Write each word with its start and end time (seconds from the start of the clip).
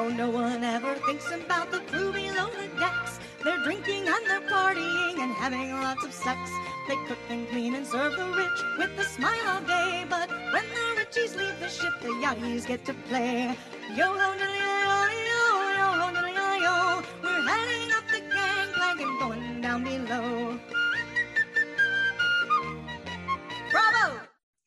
Oh, 0.00 0.08
no 0.08 0.30
one 0.30 0.62
ever 0.62 0.94
thinks 1.06 1.28
about 1.32 1.72
the 1.72 1.80
crew 1.90 2.12
below 2.12 2.46
the 2.54 2.68
decks. 2.78 3.18
They're 3.42 3.58
drinking 3.64 4.06
and 4.06 4.24
they're 4.28 4.48
partying 4.48 5.18
and 5.18 5.32
having 5.32 5.72
lots 5.72 6.04
of 6.04 6.12
sex. 6.12 6.38
They 6.86 6.94
cook 7.08 7.18
and 7.28 7.48
clean 7.48 7.74
and 7.74 7.84
serve 7.84 8.12
the 8.12 8.26
rich 8.26 8.58
with 8.78 8.96
a 8.96 9.02
smile 9.02 9.48
all 9.48 9.60
day. 9.62 10.06
But 10.08 10.30
when 10.52 10.62
the 10.76 11.02
richies 11.02 11.36
leave 11.36 11.58
the 11.58 11.68
ship, 11.68 11.94
the 12.00 12.10
yachties 12.22 12.64
get 12.64 12.84
to 12.84 12.94
play. 13.08 13.56
Yo 13.96 14.06
ho 14.06 14.28
diddly 14.38 14.62
yo 14.86 14.98
yo 15.30 15.42
yo 15.80 15.88
ho 15.98 16.06
diddly 16.14 16.60
yo. 16.62 17.02
We're 17.20 17.42
heading 17.48 17.90
up 17.90 18.06
the 18.14 18.20
gangplank 18.20 19.00
and 19.00 19.18
going 19.18 19.60
down 19.60 19.82
below. 19.82 20.60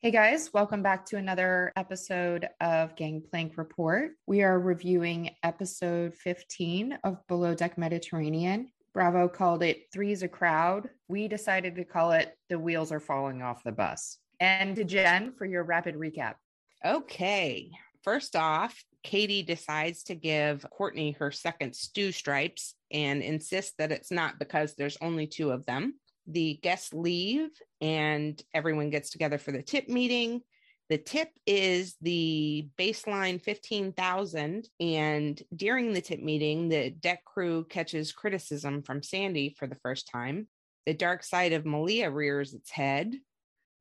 Hey 0.02 0.10
guys, 0.10 0.50
welcome 0.52 0.82
back 0.82 1.06
to 1.06 1.16
another 1.16 1.72
episode 1.76 2.48
of 2.60 2.96
Gangplank 2.96 3.56
Report. 3.56 4.10
We 4.26 4.42
are 4.42 4.58
reviewing 4.58 5.30
episode 5.44 6.16
15 6.16 6.98
of 7.04 7.24
Below 7.28 7.54
Deck 7.54 7.78
Mediterranean. 7.78 8.72
Bravo 8.92 9.28
called 9.28 9.62
it 9.62 9.84
Three's 9.92 10.24
a 10.24 10.28
Crowd. 10.28 10.90
We 11.06 11.28
decided 11.28 11.76
to 11.76 11.84
call 11.84 12.10
it 12.10 12.36
The 12.48 12.58
Wheels 12.58 12.90
Are 12.90 12.98
Falling 12.98 13.42
Off 13.42 13.62
the 13.62 13.70
Bus. 13.70 14.18
And 14.40 14.74
to 14.74 14.82
Jen 14.82 15.34
for 15.38 15.44
your 15.44 15.62
rapid 15.62 15.94
recap. 15.94 16.34
Okay. 16.84 17.70
First 18.02 18.34
off, 18.34 18.76
Katie 19.04 19.44
decides 19.44 20.02
to 20.04 20.16
give 20.16 20.66
Courtney 20.68 21.12
her 21.20 21.30
second 21.30 21.76
stew 21.76 22.10
stripes 22.10 22.74
and 22.90 23.22
insists 23.22 23.74
that 23.78 23.92
it's 23.92 24.10
not 24.10 24.40
because 24.40 24.74
there's 24.74 24.98
only 25.00 25.28
two 25.28 25.52
of 25.52 25.64
them 25.64 25.94
the 26.26 26.58
guests 26.62 26.92
leave 26.92 27.50
and 27.80 28.40
everyone 28.54 28.90
gets 28.90 29.10
together 29.10 29.38
for 29.38 29.52
the 29.52 29.62
tip 29.62 29.88
meeting. 29.88 30.42
The 30.88 30.98
tip 30.98 31.30
is 31.46 31.96
the 32.00 32.68
baseline 32.78 33.40
15,000 33.42 34.68
and 34.80 35.42
during 35.54 35.92
the 35.92 36.00
tip 36.00 36.20
meeting 36.20 36.68
the 36.68 36.90
deck 36.90 37.24
crew 37.24 37.64
catches 37.64 38.12
criticism 38.12 38.82
from 38.82 39.02
Sandy 39.02 39.54
for 39.58 39.66
the 39.66 39.78
first 39.82 40.08
time. 40.08 40.48
The 40.86 40.94
dark 40.94 41.22
side 41.22 41.52
of 41.52 41.64
Malia 41.64 42.10
rears 42.10 42.54
its 42.54 42.70
head. 42.70 43.14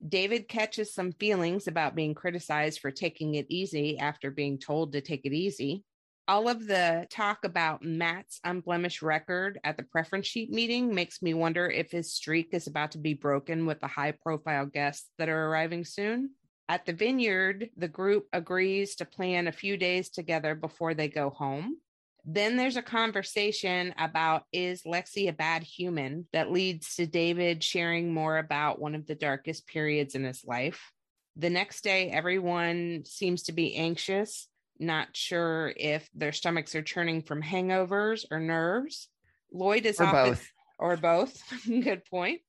David 0.07 0.47
catches 0.47 0.93
some 0.93 1.11
feelings 1.13 1.67
about 1.67 1.95
being 1.95 2.15
criticized 2.15 2.79
for 2.79 2.91
taking 2.91 3.35
it 3.35 3.45
easy 3.49 3.99
after 3.99 4.31
being 4.31 4.57
told 4.57 4.93
to 4.93 5.01
take 5.01 5.25
it 5.25 5.33
easy 5.33 5.83
all 6.31 6.47
of 6.47 6.65
the 6.65 7.05
talk 7.09 7.43
about 7.43 7.83
Matt's 7.83 8.39
unblemished 8.45 9.01
record 9.01 9.59
at 9.65 9.75
the 9.75 9.83
preference 9.83 10.27
sheet 10.27 10.49
meeting 10.49 10.95
makes 10.95 11.21
me 11.21 11.33
wonder 11.33 11.69
if 11.69 11.91
his 11.91 12.13
streak 12.13 12.53
is 12.53 12.67
about 12.67 12.91
to 12.91 12.99
be 12.99 13.13
broken 13.13 13.65
with 13.65 13.81
the 13.81 13.87
high 13.87 14.13
profile 14.13 14.65
guests 14.65 15.09
that 15.17 15.27
are 15.27 15.47
arriving 15.49 15.83
soon. 15.83 16.29
At 16.69 16.85
the 16.85 16.93
vineyard, 16.93 17.71
the 17.75 17.89
group 17.89 18.27
agrees 18.31 18.95
to 18.95 19.05
plan 19.05 19.47
a 19.47 19.51
few 19.51 19.75
days 19.75 20.09
together 20.09 20.55
before 20.55 20.93
they 20.93 21.09
go 21.09 21.31
home. 21.31 21.75
Then 22.23 22.55
there's 22.55 22.77
a 22.77 22.81
conversation 22.81 23.93
about 23.97 24.43
is 24.53 24.83
Lexi 24.83 25.27
a 25.27 25.33
bad 25.33 25.63
human 25.63 26.27
that 26.31 26.49
leads 26.49 26.95
to 26.95 27.07
David 27.07 27.61
sharing 27.61 28.13
more 28.13 28.37
about 28.37 28.79
one 28.79 28.95
of 28.95 29.05
the 29.05 29.15
darkest 29.15 29.67
periods 29.67 30.15
in 30.15 30.23
his 30.23 30.45
life. 30.45 30.93
The 31.35 31.49
next 31.49 31.83
day, 31.83 32.09
everyone 32.09 33.03
seems 33.05 33.43
to 33.43 33.51
be 33.51 33.75
anxious 33.75 34.47
not 34.79 35.15
sure 35.15 35.73
if 35.75 36.09
their 36.13 36.31
stomachs 36.31 36.75
are 36.75 36.81
churning 36.81 37.21
from 37.21 37.41
hangovers 37.41 38.25
or 38.31 38.39
nerves. 38.39 39.07
Lloyd 39.53 39.85
is 39.85 39.99
Or 39.99 40.05
off 40.05 40.11
both. 40.13 40.39
his- 40.39 40.51
or 40.79 40.97
both. 40.97 41.43
Good 41.65 42.05
point. 42.05 42.41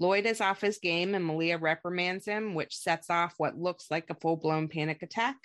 Lloyd 0.00 0.26
is 0.26 0.40
off 0.40 0.60
his 0.60 0.78
game 0.78 1.14
and 1.14 1.24
Malia 1.24 1.56
reprimands 1.58 2.26
him, 2.26 2.54
which 2.54 2.76
sets 2.76 3.10
off 3.10 3.34
what 3.38 3.56
looks 3.58 3.90
like 3.90 4.10
a 4.10 4.14
full 4.14 4.36
blown 4.36 4.68
panic 4.68 5.02
attack. 5.02 5.36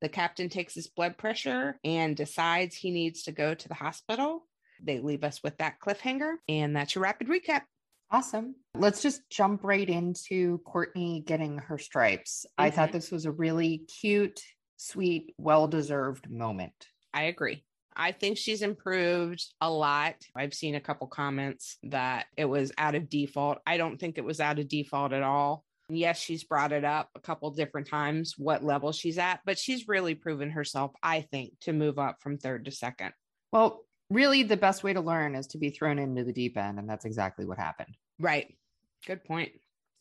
The 0.00 0.08
captain 0.08 0.48
takes 0.48 0.74
his 0.74 0.88
blood 0.88 1.16
pressure 1.16 1.78
and 1.84 2.16
decides 2.16 2.74
he 2.76 2.90
needs 2.90 3.22
to 3.22 3.32
go 3.32 3.54
to 3.54 3.68
the 3.68 3.74
hospital. 3.74 4.46
They 4.82 4.98
leave 4.98 5.24
us 5.24 5.42
with 5.42 5.56
that 5.58 5.78
cliffhanger, 5.80 6.34
and 6.48 6.76
that's 6.76 6.94
your 6.94 7.04
rapid 7.04 7.28
recap. 7.28 7.62
Awesome. 8.10 8.56
Let's 8.74 9.00
just 9.00 9.22
jump 9.30 9.62
right 9.64 9.88
into 9.88 10.58
Courtney 10.66 11.22
getting 11.26 11.58
her 11.58 11.78
stripes. 11.78 12.44
I 12.58 12.70
thought 12.70 12.90
Mhm. 12.90 12.92
this 12.92 13.10
was 13.10 13.24
a 13.24 13.32
really 13.32 13.78
cute, 14.00 14.40
sweet, 14.76 15.34
well 15.38 15.68
deserved 15.68 16.30
moment. 16.30 16.88
I 17.12 17.24
agree. 17.24 17.64
I 17.96 18.12
think 18.12 18.38
she's 18.38 18.62
improved 18.62 19.44
a 19.60 19.70
lot. 19.70 20.16
I've 20.34 20.54
seen 20.54 20.74
a 20.74 20.80
couple 20.80 21.06
comments 21.06 21.78
that 21.84 22.26
it 22.36 22.46
was 22.46 22.72
out 22.76 22.94
of 22.94 23.08
default. 23.08 23.58
I 23.66 23.76
don't 23.76 23.98
think 23.98 24.18
it 24.18 24.24
was 24.24 24.40
out 24.40 24.58
of 24.58 24.68
default 24.68 25.12
at 25.12 25.22
all. 25.22 25.64
Yes, 25.88 26.18
she's 26.18 26.44
brought 26.44 26.72
it 26.72 26.84
up 26.84 27.10
a 27.14 27.20
couple 27.20 27.50
different 27.50 27.86
times 27.86 28.34
what 28.38 28.64
level 28.64 28.90
she's 28.90 29.18
at, 29.18 29.40
but 29.44 29.58
she's 29.58 29.86
really 29.86 30.14
proven 30.14 30.50
herself, 30.50 30.92
I 31.02 31.20
think, 31.20 31.52
to 31.60 31.72
move 31.72 31.98
up 31.98 32.16
from 32.20 32.38
third 32.38 32.64
to 32.64 32.70
second. 32.70 33.12
Well, 33.52 33.84
really, 34.10 34.42
the 34.42 34.56
best 34.56 34.82
way 34.82 34.94
to 34.94 35.00
learn 35.00 35.34
is 35.34 35.46
to 35.48 35.58
be 35.58 35.70
thrown 35.70 35.98
into 35.98 36.24
the 36.24 36.32
deep 36.32 36.56
end. 36.56 36.78
And 36.78 36.88
that's 36.88 37.04
exactly 37.04 37.44
what 37.44 37.58
happened. 37.58 37.94
Right. 38.18 38.56
Good 39.06 39.24
point. 39.24 39.52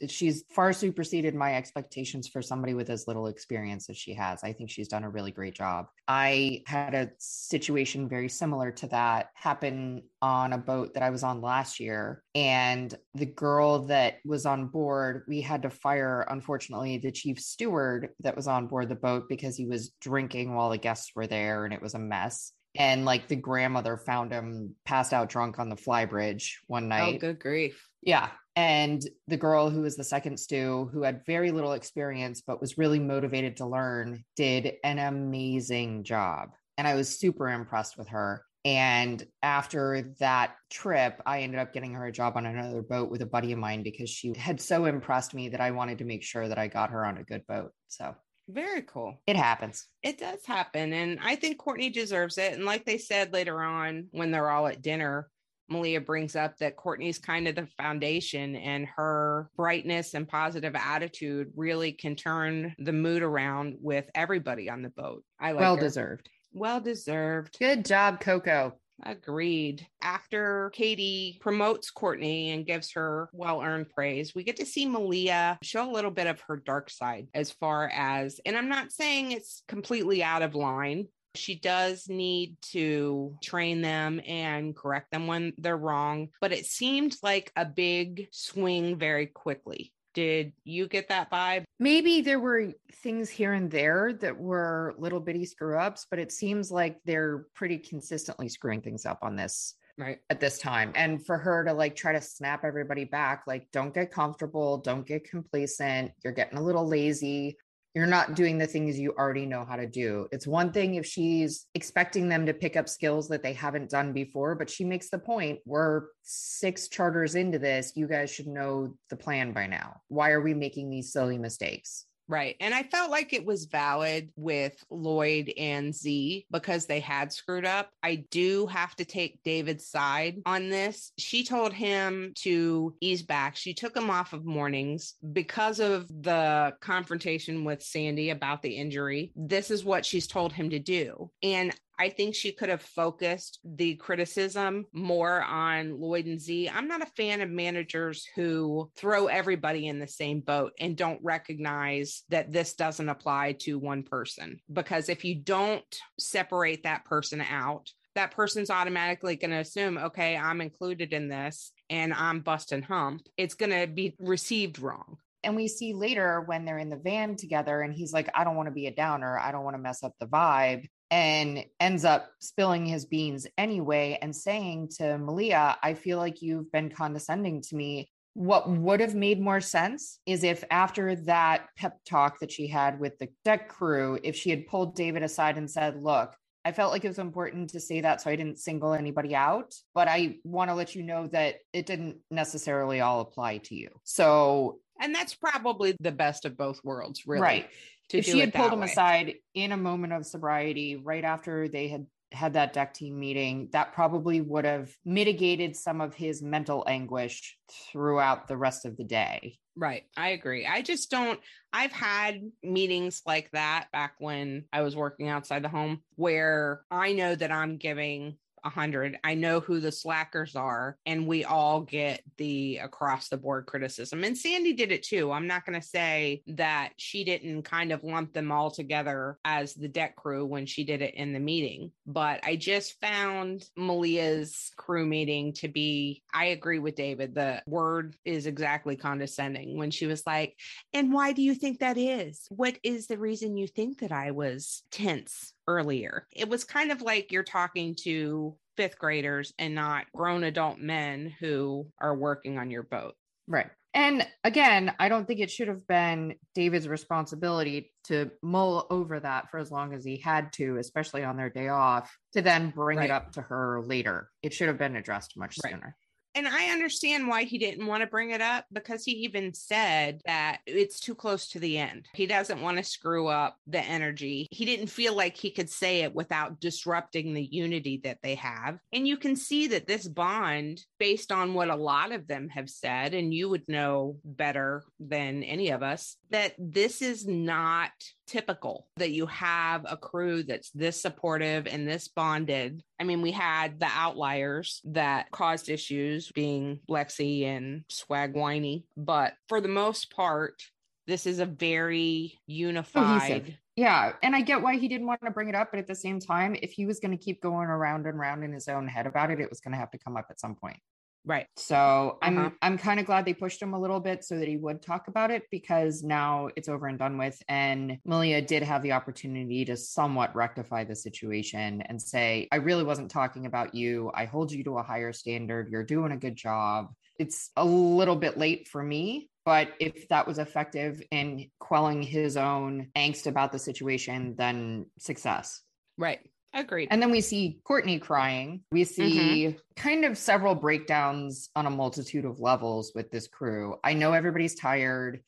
She's 0.07 0.43
far 0.49 0.73
superseded 0.73 1.35
my 1.35 1.55
expectations 1.55 2.27
for 2.27 2.41
somebody 2.41 2.73
with 2.73 2.89
as 2.89 3.07
little 3.07 3.27
experience 3.27 3.89
as 3.89 3.97
she 3.97 4.13
has. 4.13 4.43
I 4.43 4.53
think 4.53 4.69
she's 4.69 4.87
done 4.87 5.03
a 5.03 5.09
really 5.09 5.31
great 5.31 5.55
job. 5.55 5.87
I 6.07 6.63
had 6.65 6.93
a 6.93 7.11
situation 7.19 8.09
very 8.09 8.29
similar 8.29 8.71
to 8.71 8.87
that 8.87 9.29
happen 9.35 10.03
on 10.21 10.53
a 10.53 10.57
boat 10.57 10.93
that 10.93 11.03
I 11.03 11.09
was 11.09 11.23
on 11.23 11.41
last 11.41 11.79
year. 11.79 12.23
And 12.35 12.93
the 13.13 13.25
girl 13.25 13.85
that 13.87 14.19
was 14.25 14.45
on 14.45 14.67
board, 14.67 15.23
we 15.27 15.41
had 15.41 15.63
to 15.63 15.69
fire, 15.69 16.25
unfortunately, 16.29 16.97
the 16.97 17.11
chief 17.11 17.39
steward 17.39 18.09
that 18.21 18.35
was 18.35 18.47
on 18.47 18.67
board 18.67 18.89
the 18.89 18.95
boat 18.95 19.29
because 19.29 19.55
he 19.55 19.65
was 19.65 19.91
drinking 20.01 20.53
while 20.53 20.69
the 20.69 20.77
guests 20.77 21.11
were 21.15 21.27
there 21.27 21.65
and 21.65 21.73
it 21.73 21.81
was 21.81 21.93
a 21.93 21.99
mess. 21.99 22.51
And 22.75 23.05
like 23.05 23.27
the 23.27 23.35
grandmother 23.35 23.97
found 23.97 24.31
him 24.31 24.75
passed 24.85 25.13
out 25.13 25.29
drunk 25.29 25.59
on 25.59 25.69
the 25.69 25.77
fly 25.77 26.05
bridge 26.05 26.61
one 26.67 26.85
oh, 26.85 26.87
night. 26.87 27.15
Oh, 27.15 27.19
good 27.19 27.39
grief. 27.39 27.87
Yeah. 28.01 28.29
And 28.55 29.03
the 29.27 29.37
girl 29.37 29.69
who 29.69 29.81
was 29.81 29.95
the 29.95 30.03
second 30.03 30.39
stew, 30.39 30.89
who 30.93 31.03
had 31.03 31.25
very 31.25 31.51
little 31.51 31.73
experience, 31.73 32.41
but 32.45 32.61
was 32.61 32.77
really 32.77 32.99
motivated 32.99 33.57
to 33.57 33.65
learn, 33.65 34.23
did 34.35 34.73
an 34.83 34.99
amazing 34.99 36.03
job. 36.03 36.49
And 36.77 36.87
I 36.87 36.95
was 36.95 37.17
super 37.19 37.49
impressed 37.49 37.97
with 37.97 38.09
her. 38.09 38.43
And 38.65 39.25
after 39.41 40.13
that 40.19 40.55
trip, 40.69 41.21
I 41.25 41.41
ended 41.41 41.59
up 41.59 41.73
getting 41.73 41.93
her 41.93 42.05
a 42.05 42.11
job 42.11 42.37
on 42.37 42.45
another 42.45 42.81
boat 42.81 43.11
with 43.11 43.21
a 43.21 43.25
buddy 43.25 43.51
of 43.51 43.59
mine 43.59 43.83
because 43.83 44.09
she 44.09 44.33
had 44.37 44.61
so 44.61 44.85
impressed 44.85 45.33
me 45.33 45.49
that 45.49 45.59
I 45.59 45.71
wanted 45.71 45.97
to 45.97 46.05
make 46.05 46.23
sure 46.23 46.47
that 46.47 46.57
I 46.57 46.67
got 46.67 46.91
her 46.91 47.05
on 47.05 47.17
a 47.17 47.23
good 47.23 47.45
boat. 47.45 47.71
So 47.89 48.15
Very 48.47 48.83
cool. 48.83 49.17
it 49.27 49.35
happens. 49.35 49.87
It 50.01 50.17
does 50.17 50.45
happen. 50.45 50.93
And 50.93 51.19
I 51.21 51.35
think 51.35 51.57
Courtney 51.57 51.89
deserves 51.89 52.37
it. 52.37 52.53
And 52.53 52.63
like 52.63 52.85
they 52.85 52.97
said 52.97 53.33
later 53.33 53.61
on 53.61 54.07
when 54.11 54.31
they're 54.31 54.49
all 54.49 54.67
at 54.67 54.81
dinner, 54.81 55.29
Malia 55.69 56.01
brings 56.01 56.35
up 56.35 56.57
that 56.57 56.75
Courtney's 56.75 57.17
kind 57.17 57.47
of 57.47 57.55
the 57.55 57.67
foundation 57.77 58.55
and 58.55 58.87
her 58.95 59.49
brightness 59.55 60.13
and 60.13 60.27
positive 60.27 60.75
attitude 60.75 61.51
really 61.55 61.91
can 61.91 62.15
turn 62.15 62.75
the 62.79 62.93
mood 62.93 63.23
around 63.23 63.75
with 63.79 64.05
everybody 64.15 64.69
on 64.69 64.81
the 64.81 64.89
boat. 64.89 65.23
I 65.39 65.51
like 65.51 65.61
well 65.61 65.75
her. 65.75 65.81
deserved. 65.81 66.29
Well 66.53 66.79
deserved. 66.79 67.57
Good 67.59 67.85
job, 67.85 68.19
Coco. 68.19 68.73
Agreed. 69.05 69.85
After 70.01 70.71
Katie 70.73 71.37
promotes 71.41 71.89
Courtney 71.89 72.51
and 72.51 72.65
gives 72.65 72.93
her 72.93 73.29
well 73.33 73.61
earned 73.61 73.89
praise, 73.89 74.33
we 74.35 74.43
get 74.43 74.57
to 74.57 74.65
see 74.65 74.85
Malia 74.85 75.57
show 75.63 75.89
a 75.89 75.91
little 75.91 76.11
bit 76.11 76.27
of 76.27 76.39
her 76.41 76.57
dark 76.57 76.89
side 76.89 77.27
as 77.33 77.51
far 77.51 77.89
as, 77.93 78.39
and 78.45 78.55
I'm 78.55 78.69
not 78.69 78.91
saying 78.91 79.31
it's 79.31 79.63
completely 79.67 80.23
out 80.23 80.41
of 80.41 80.55
line. 80.55 81.07
She 81.35 81.55
does 81.55 82.07
need 82.07 82.57
to 82.73 83.35
train 83.41 83.81
them 83.81 84.21
and 84.27 84.75
correct 84.75 85.11
them 85.11 85.27
when 85.27 85.53
they're 85.57 85.77
wrong, 85.77 86.29
but 86.39 86.53
it 86.53 86.65
seemed 86.65 87.15
like 87.23 87.51
a 87.55 87.65
big 87.65 88.27
swing 88.31 88.97
very 88.97 89.27
quickly. 89.27 89.93
Did 90.13 90.53
you 90.63 90.87
get 90.87 91.09
that 91.09 91.31
vibe? 91.31 91.63
Maybe 91.79 92.21
there 92.21 92.39
were 92.39 92.73
things 93.01 93.29
here 93.29 93.53
and 93.53 93.69
there 93.71 94.13
that 94.21 94.37
were 94.37 94.93
little 94.97 95.19
bitty 95.19 95.45
screw 95.45 95.77
ups, 95.77 96.05
but 96.09 96.19
it 96.19 96.31
seems 96.31 96.71
like 96.71 96.99
they're 97.03 97.47
pretty 97.55 97.79
consistently 97.79 98.47
screwing 98.47 98.81
things 98.81 99.05
up 99.05 99.19
on 99.23 99.35
this 99.35 99.75
Right. 99.97 100.19
at 100.31 100.39
this 100.39 100.57
time. 100.57 100.91
And 100.95 101.23
for 101.23 101.37
her 101.37 101.63
to 101.65 101.73
like 101.73 101.95
try 101.95 102.13
to 102.13 102.21
snap 102.21 102.63
everybody 102.63 103.05
back, 103.05 103.43
like, 103.45 103.67
don't 103.71 103.93
get 103.93 104.11
comfortable, 104.11 104.77
don't 104.77 105.05
get 105.05 105.29
complacent. 105.29 106.11
You're 106.23 106.33
getting 106.33 106.57
a 106.57 106.63
little 106.63 106.87
lazy. 106.87 107.57
You're 107.93 108.07
not 108.07 108.33
doing 108.33 108.57
the 108.57 108.65
things 108.65 108.99
you 108.99 109.13
already 109.17 109.45
know 109.45 109.65
how 109.65 109.75
to 109.75 109.85
do. 109.85 110.27
It's 110.31 110.47
one 110.47 110.71
thing 110.71 110.95
if 110.95 111.05
she's 111.05 111.67
expecting 111.75 112.27
them 112.27 112.47
to 112.47 112.53
pick 112.53 112.75
up 112.75 112.89
skills 112.89 113.27
that 113.29 113.43
they 113.43 113.53
haven't 113.53 113.91
done 113.91 114.13
before, 114.13 114.55
but 114.55 114.69
she 114.69 114.83
makes 114.83 115.09
the 115.09 115.19
point 115.19 115.59
we're 115.65 116.07
six 116.23 116.87
charters 116.87 117.35
into 117.35 117.59
this. 117.59 117.93
You 117.95 118.07
guys 118.07 118.31
should 118.31 118.47
know 118.47 118.95
the 119.11 119.15
plan 119.15 119.53
by 119.53 119.67
now. 119.67 120.01
Why 120.07 120.31
are 120.31 120.41
we 120.41 120.55
making 120.55 120.89
these 120.89 121.13
silly 121.13 121.37
mistakes? 121.37 122.05
Right. 122.27 122.55
And 122.59 122.73
I 122.73 122.83
felt 122.83 123.11
like 123.11 123.33
it 123.33 123.45
was 123.45 123.65
valid 123.65 124.29
with 124.35 124.81
Lloyd 124.89 125.51
and 125.57 125.93
Z 125.93 126.45
because 126.51 126.85
they 126.85 126.99
had 126.99 127.33
screwed 127.33 127.65
up. 127.65 127.89
I 128.01 128.23
do 128.31 128.65
have 128.67 128.95
to 128.95 129.05
take 129.05 129.43
David's 129.43 129.87
side 129.87 130.41
on 130.45 130.69
this. 130.69 131.11
She 131.17 131.43
told 131.43 131.73
him 131.73 132.31
to 132.37 132.95
ease 133.01 133.23
back. 133.23 133.55
She 133.55 133.73
took 133.73 133.95
him 133.95 134.09
off 134.09 134.33
of 134.33 134.45
mornings 134.45 135.15
because 135.33 135.79
of 135.79 136.07
the 136.07 136.73
confrontation 136.79 137.65
with 137.65 137.83
Sandy 137.83 138.29
about 138.29 138.61
the 138.61 138.75
injury. 138.75 139.31
This 139.35 139.69
is 139.69 139.83
what 139.83 140.05
she's 140.05 140.27
told 140.27 140.53
him 140.53 140.69
to 140.69 140.79
do. 140.79 141.29
And 141.41 141.73
I 141.99 142.09
think 142.09 142.35
she 142.35 142.51
could 142.51 142.69
have 142.69 142.81
focused 142.81 143.59
the 143.63 143.95
criticism 143.95 144.85
more 144.93 145.43
on 145.43 145.99
Lloyd 145.99 146.25
and 146.25 146.41
Z. 146.41 146.69
I'm 146.69 146.87
not 146.87 147.03
a 147.03 147.11
fan 147.17 147.41
of 147.41 147.49
managers 147.49 148.27
who 148.35 148.89
throw 148.95 149.27
everybody 149.27 149.87
in 149.87 149.99
the 149.99 150.07
same 150.07 150.39
boat 150.41 150.73
and 150.79 150.97
don't 150.97 151.19
recognize 151.23 152.23
that 152.29 152.51
this 152.51 152.73
doesn't 152.73 153.09
apply 153.09 153.53
to 153.61 153.77
one 153.77 154.03
person. 154.03 154.59
Because 154.71 155.09
if 155.09 155.23
you 155.23 155.35
don't 155.35 155.83
separate 156.19 156.83
that 156.83 157.05
person 157.05 157.41
out, 157.41 157.89
that 158.15 158.31
person's 158.31 158.69
automatically 158.69 159.35
going 159.35 159.51
to 159.51 159.57
assume, 159.57 159.97
okay, 159.97 160.37
I'm 160.37 160.61
included 160.61 161.13
in 161.13 161.29
this 161.29 161.71
and 161.89 162.13
I'm 162.13 162.41
busting 162.41 162.83
hump. 162.83 163.21
It's 163.37 163.55
going 163.55 163.71
to 163.71 163.87
be 163.87 164.15
received 164.19 164.79
wrong. 164.79 165.17
And 165.43 165.55
we 165.55 165.67
see 165.67 165.93
later 165.93 166.41
when 166.41 166.63
they're 166.63 166.77
in 166.77 166.89
the 166.89 166.95
van 166.95 167.35
together 167.35 167.81
and 167.81 167.93
he's 167.93 168.13
like, 168.13 168.29
I 168.33 168.43
don't 168.43 168.55
want 168.55 168.67
to 168.67 168.73
be 168.73 168.87
a 168.87 168.95
downer. 168.95 169.37
I 169.37 169.51
don't 169.51 169.63
want 169.63 169.75
to 169.75 169.81
mess 169.81 170.03
up 170.03 170.13
the 170.19 170.27
vibe 170.27 170.87
and 171.13 171.63
ends 171.79 172.05
up 172.05 172.31
spilling 172.39 172.87
his 172.87 173.05
beans 173.05 173.45
anyway 173.55 174.17
and 174.19 174.35
saying 174.35 174.89
to 174.97 175.15
Malia, 175.19 175.77
I 175.83 175.93
feel 175.93 176.17
like 176.17 176.41
you've 176.41 176.71
been 176.71 176.89
condescending 176.89 177.61
to 177.69 177.75
me. 177.75 178.09
What 178.33 178.67
would 178.67 178.99
have 178.99 179.13
made 179.13 179.39
more 179.39 179.61
sense 179.61 180.17
is 180.25 180.43
if 180.43 180.63
after 180.71 181.15
that 181.27 181.67
pep 181.77 181.99
talk 182.03 182.39
that 182.39 182.51
she 182.51 182.65
had 182.65 182.99
with 182.99 183.19
the 183.19 183.29
deck 183.45 183.69
crew, 183.69 184.17
if 184.23 184.35
she 184.35 184.49
had 184.49 184.65
pulled 184.65 184.95
David 184.95 185.21
aside 185.21 185.59
and 185.59 185.69
said, 185.69 186.01
Look, 186.01 186.35
I 186.65 186.71
felt 186.71 186.91
like 186.91 187.05
it 187.05 187.09
was 187.09 187.19
important 187.19 187.69
to 187.71 187.79
say 187.79 188.01
that 188.01 188.21
so 188.21 188.31
I 188.31 188.35
didn't 188.35 188.57
single 188.57 188.95
anybody 188.95 189.35
out, 189.35 189.75
but 189.93 190.07
I 190.07 190.37
want 190.43 190.71
to 190.71 190.75
let 190.75 190.95
you 190.95 191.03
know 191.03 191.27
that 191.27 191.57
it 191.73 191.85
didn't 191.85 192.17
necessarily 192.31 193.01
all 193.01 193.21
apply 193.21 193.59
to 193.65 193.75
you. 193.75 193.89
So, 194.03 194.79
and 194.99 195.13
that's 195.13 195.35
probably 195.35 195.95
the 195.99 196.11
best 196.11 196.45
of 196.45 196.57
both 196.57 196.83
worlds, 196.83 197.27
really. 197.27 197.43
Right 197.43 197.69
if 198.11 198.25
she 198.25 198.39
had 198.39 198.53
pulled 198.53 198.73
him 198.73 198.79
way. 198.79 198.85
aside 198.85 199.33
in 199.53 199.71
a 199.71 199.77
moment 199.77 200.13
of 200.13 200.25
sobriety 200.25 200.95
right 200.95 201.23
after 201.23 201.67
they 201.67 201.87
had 201.87 202.05
had 202.31 202.53
that 202.53 202.73
deck 202.73 202.93
team 202.93 203.19
meeting, 203.19 203.69
that 203.71 203.93
probably 203.93 204.41
would 204.41 204.65
have 204.65 204.91
mitigated 205.05 205.75
some 205.75 206.01
of 206.01 206.15
his 206.15 206.41
mental 206.41 206.83
anguish 206.87 207.57
throughout 207.71 208.47
the 208.47 208.57
rest 208.57 208.85
of 208.85 208.97
the 208.97 209.03
day. 209.03 209.57
Right. 209.75 210.03
I 210.17 210.29
agree. 210.29 210.65
I 210.65 210.81
just 210.81 211.09
don't, 211.09 211.39
I've 211.71 211.91
had 211.91 212.41
meetings 212.61 213.21
like 213.25 213.49
that 213.51 213.87
back 213.91 214.15
when 214.19 214.65
I 214.71 214.81
was 214.81 214.95
working 214.95 215.29
outside 215.29 215.63
the 215.63 215.69
home 215.69 216.01
where 216.15 216.81
I 216.91 217.13
know 217.13 217.33
that 217.35 217.51
I'm 217.51 217.77
giving 217.77 218.37
100 218.63 219.17
i 219.23 219.33
know 219.33 219.59
who 219.59 219.79
the 219.79 219.91
slackers 219.91 220.55
are 220.55 220.97
and 221.05 221.27
we 221.27 221.43
all 221.43 221.81
get 221.81 222.21
the 222.37 222.79
across 222.81 223.29
the 223.29 223.37
board 223.37 223.65
criticism 223.65 224.23
and 224.23 224.37
sandy 224.37 224.73
did 224.73 224.91
it 224.91 225.03
too. 225.03 225.31
I'm 225.31 225.47
not 225.47 225.65
going 225.65 225.79
to 225.79 225.85
say 225.85 226.41
that 226.47 226.91
she 226.97 227.23
didn't 227.23 227.63
kind 227.63 227.91
of 227.91 228.03
lump 228.03 228.33
them 228.33 228.51
all 228.51 228.71
together 228.71 229.37
as 229.45 229.73
the 229.73 229.87
deck 229.87 230.15
crew 230.15 230.45
when 230.45 230.65
she 230.65 230.83
did 230.83 231.01
it 231.01 231.15
in 231.15 231.33
the 231.33 231.39
meeting 231.39 231.91
but 232.05 232.39
i 232.43 232.55
just 232.55 232.99
found 232.99 233.65
malia's 233.75 234.71
crew 234.77 235.05
meeting 235.05 235.53
to 235.53 235.67
be 235.67 236.23
i 236.33 236.45
agree 236.45 236.79
with 236.79 236.95
david 236.95 237.33
the 237.35 237.61
word 237.67 238.15
is 238.25 238.45
exactly 238.45 238.95
condescending 238.95 239.77
when 239.77 239.91
she 239.91 240.05
was 240.05 240.25
like 240.25 240.55
and 240.93 241.11
why 241.11 241.33
do 241.33 241.41
you 241.41 241.55
think 241.55 241.79
that 241.79 241.97
is? 241.97 242.45
What 242.49 242.77
is 242.83 243.07
the 243.07 243.17
reason 243.17 243.57
you 243.57 243.67
think 243.67 243.99
that 243.99 244.11
i 244.11 244.31
was 244.31 244.83
tense 244.91 245.52
earlier. 245.67 246.27
It 246.31 246.49
was 246.49 246.63
kind 246.63 246.91
of 246.91 247.01
like 247.01 247.31
you're 247.31 247.43
talking 247.43 247.95
to 248.03 248.55
fifth 248.75 248.97
graders 248.97 249.53
and 249.59 249.75
not 249.75 250.05
grown 250.15 250.43
adult 250.43 250.79
men 250.79 251.33
who 251.39 251.87
are 251.99 252.15
working 252.15 252.57
on 252.57 252.71
your 252.71 252.83
boat. 252.83 253.15
Right. 253.47 253.69
And 253.95 254.25
again, 254.43 254.93
I 254.99 255.07
don't 255.07 255.27
think 255.27 255.39
it 255.39 255.51
should 255.51 255.67
have 255.67 255.85
been 255.87 256.35
David's 256.55 256.87
responsibility 256.87 257.91
to 258.05 258.31
mull 258.41 258.87
over 258.89 259.19
that 259.19 259.51
for 259.51 259.59
as 259.59 259.69
long 259.69 259.93
as 259.93 260.03
he 260.03 260.17
had 260.17 260.51
to, 260.53 260.77
especially 260.77 261.23
on 261.23 261.37
their 261.37 261.51
day 261.51 261.67
off, 261.67 262.17
to 262.33 262.41
then 262.41 262.71
bring 262.71 262.97
right. 262.97 263.05
it 263.05 263.11
up 263.11 263.33
to 263.33 263.41
her 263.41 263.81
later. 263.85 264.29
It 264.41 264.51
should 264.51 264.67
have 264.67 264.79
been 264.79 264.95
addressed 264.95 265.37
much 265.37 265.57
right. 265.63 265.73
sooner 265.73 265.95
and 266.35 266.47
I 266.47 266.71
understand 266.71 267.27
why 267.27 267.43
he 267.43 267.57
didn't 267.57 267.85
want 267.85 268.01
to 268.01 268.07
bring 268.07 268.31
it 268.31 268.41
up 268.41 268.65
because 268.71 269.03
he 269.03 269.11
even 269.11 269.53
said 269.53 270.21
that 270.25 270.59
it's 270.65 270.99
too 270.99 271.15
close 271.15 271.47
to 271.49 271.59
the 271.59 271.77
end. 271.77 272.07
He 272.13 272.25
doesn't 272.25 272.61
want 272.61 272.77
to 272.77 272.83
screw 272.83 273.27
up 273.27 273.57
the 273.67 273.81
energy. 273.81 274.47
He 274.51 274.65
didn't 274.65 274.87
feel 274.87 275.15
like 275.15 275.37
he 275.37 275.51
could 275.51 275.69
say 275.69 276.01
it 276.01 276.15
without 276.15 276.59
disrupting 276.59 277.33
the 277.33 277.47
unity 277.51 278.01
that 278.03 278.19
they 278.21 278.35
have. 278.35 278.79
And 278.91 279.07
you 279.07 279.17
can 279.17 279.35
see 279.35 279.67
that 279.67 279.87
this 279.87 280.07
bond, 280.07 280.85
based 280.99 281.31
on 281.31 281.53
what 281.53 281.69
a 281.69 281.75
lot 281.75 282.11
of 282.11 282.27
them 282.27 282.49
have 282.49 282.69
said, 282.69 283.13
and 283.13 283.33
you 283.33 283.49
would 283.49 283.67
know 283.67 284.17
better 284.23 284.83
than 284.99 285.43
any 285.43 285.69
of 285.69 285.83
us, 285.83 286.17
that 286.29 286.53
this 286.57 287.01
is 287.01 287.27
not 287.27 287.91
typical 288.27 288.87
that 288.97 289.11
you 289.11 289.25
have 289.27 289.85
a 289.87 289.97
crew 289.97 290.43
that's 290.43 290.69
this 290.71 291.01
supportive 291.01 291.67
and 291.67 291.87
this 291.87 292.07
bonded. 292.07 292.83
I 292.99 293.03
mean, 293.03 293.21
we 293.21 293.31
had 293.31 293.79
the 293.79 293.89
outliers 293.89 294.81
that 294.85 295.31
caused 295.31 295.69
issues 295.69 296.31
being 296.31 296.79
Lexi 296.89 297.45
and 297.45 297.83
Swag 297.89 298.33
Whiny, 298.33 298.85
but 298.95 299.33
for 299.49 299.61
the 299.61 299.67
most 299.67 300.13
part, 300.15 300.61
this 301.05 301.25
is 301.25 301.39
a 301.39 301.45
very 301.45 302.39
unified. 302.47 303.19
Cohesive. 303.19 303.57
Yeah. 303.75 304.13
And 304.21 304.35
I 304.35 304.41
get 304.41 304.61
why 304.61 304.77
he 304.77 304.87
didn't 304.87 305.07
want 305.07 305.21
to 305.25 305.31
bring 305.31 305.49
it 305.49 305.55
up, 305.55 305.71
but 305.71 305.79
at 305.79 305.87
the 305.87 305.95
same 305.95 306.19
time, 306.19 306.55
if 306.61 306.71
he 306.71 306.85
was 306.85 306.99
going 306.99 307.17
to 307.17 307.23
keep 307.23 307.41
going 307.41 307.67
around 307.67 308.05
and 308.05 308.17
around 308.17 308.43
in 308.43 308.53
his 308.53 308.67
own 308.67 308.87
head 308.87 309.07
about 309.07 309.31
it, 309.31 309.39
it 309.39 309.49
was 309.49 309.59
going 309.59 309.73
to 309.73 309.77
have 309.77 309.91
to 309.91 309.97
come 309.97 310.15
up 310.15 310.27
at 310.29 310.39
some 310.39 310.55
point. 310.55 310.79
Right. 311.25 311.47
So 311.55 312.17
uh-huh. 312.21 312.49
I'm 312.49 312.57
I'm 312.61 312.77
kind 312.77 312.99
of 312.99 313.05
glad 313.05 313.25
they 313.25 313.33
pushed 313.33 313.61
him 313.61 313.73
a 313.73 313.79
little 313.79 314.01
bit 314.01 314.25
so 314.25 314.37
that 314.37 314.47
he 314.47 314.57
would 314.57 314.81
talk 314.81 315.07
about 315.07 315.31
it 315.31 315.43
because 315.51 316.03
now 316.03 316.49
it's 316.57 316.67
over 316.67 316.87
and 316.87 316.99
done 316.99 317.17
with. 317.17 317.41
And 317.47 317.97
Malia 318.05 318.41
did 318.41 318.61
have 318.63 318.83
the 318.83 318.91
opportunity 318.91 319.63
to 319.65 319.77
somewhat 319.77 320.35
rectify 320.35 320.83
the 320.83 320.95
situation 320.95 321.81
and 321.83 322.01
say, 322.01 322.49
I 322.51 322.57
really 322.57 322.83
wasn't 322.83 323.09
talking 323.09 323.45
about 323.45 323.73
you. 323.73 324.11
I 324.13 324.25
hold 324.25 324.51
you 324.51 324.63
to 324.65 324.79
a 324.79 324.83
higher 324.83 325.13
standard. 325.13 325.69
You're 325.69 325.85
doing 325.85 326.11
a 326.11 326.17
good 326.17 326.35
job. 326.35 326.93
It's 327.17 327.51
a 327.55 327.63
little 327.63 328.15
bit 328.17 328.37
late 328.37 328.67
for 328.67 328.83
me, 328.83 329.29
but 329.45 329.69
if 329.79 330.09
that 330.09 330.27
was 330.27 330.39
effective 330.39 331.01
in 331.11 331.49
quelling 331.59 332.01
his 332.01 332.35
own 332.35 332.87
angst 332.97 333.27
about 333.27 333.51
the 333.51 333.59
situation, 333.59 334.35
then 334.37 334.87
success. 334.97 335.61
Right. 335.97 336.19
Agreed. 336.53 336.89
And 336.91 337.01
then 337.01 337.09
we 337.09 337.21
see 337.21 337.59
Courtney 337.63 337.97
crying. 337.97 338.61
We 338.71 338.83
see 338.83 339.47
mm-hmm. 339.47 339.57
kind 339.75 340.05
of 340.05 340.17
several 340.17 340.53
breakdowns 340.53 341.49
on 341.55 341.65
a 341.65 341.71
multitude 341.71 342.25
of 342.25 342.39
levels 342.39 342.91
with 342.93 343.09
this 343.09 343.27
crew. 343.27 343.77
I 343.83 343.93
know 343.93 344.13
everybody's 344.13 344.55
tired. 344.55 345.21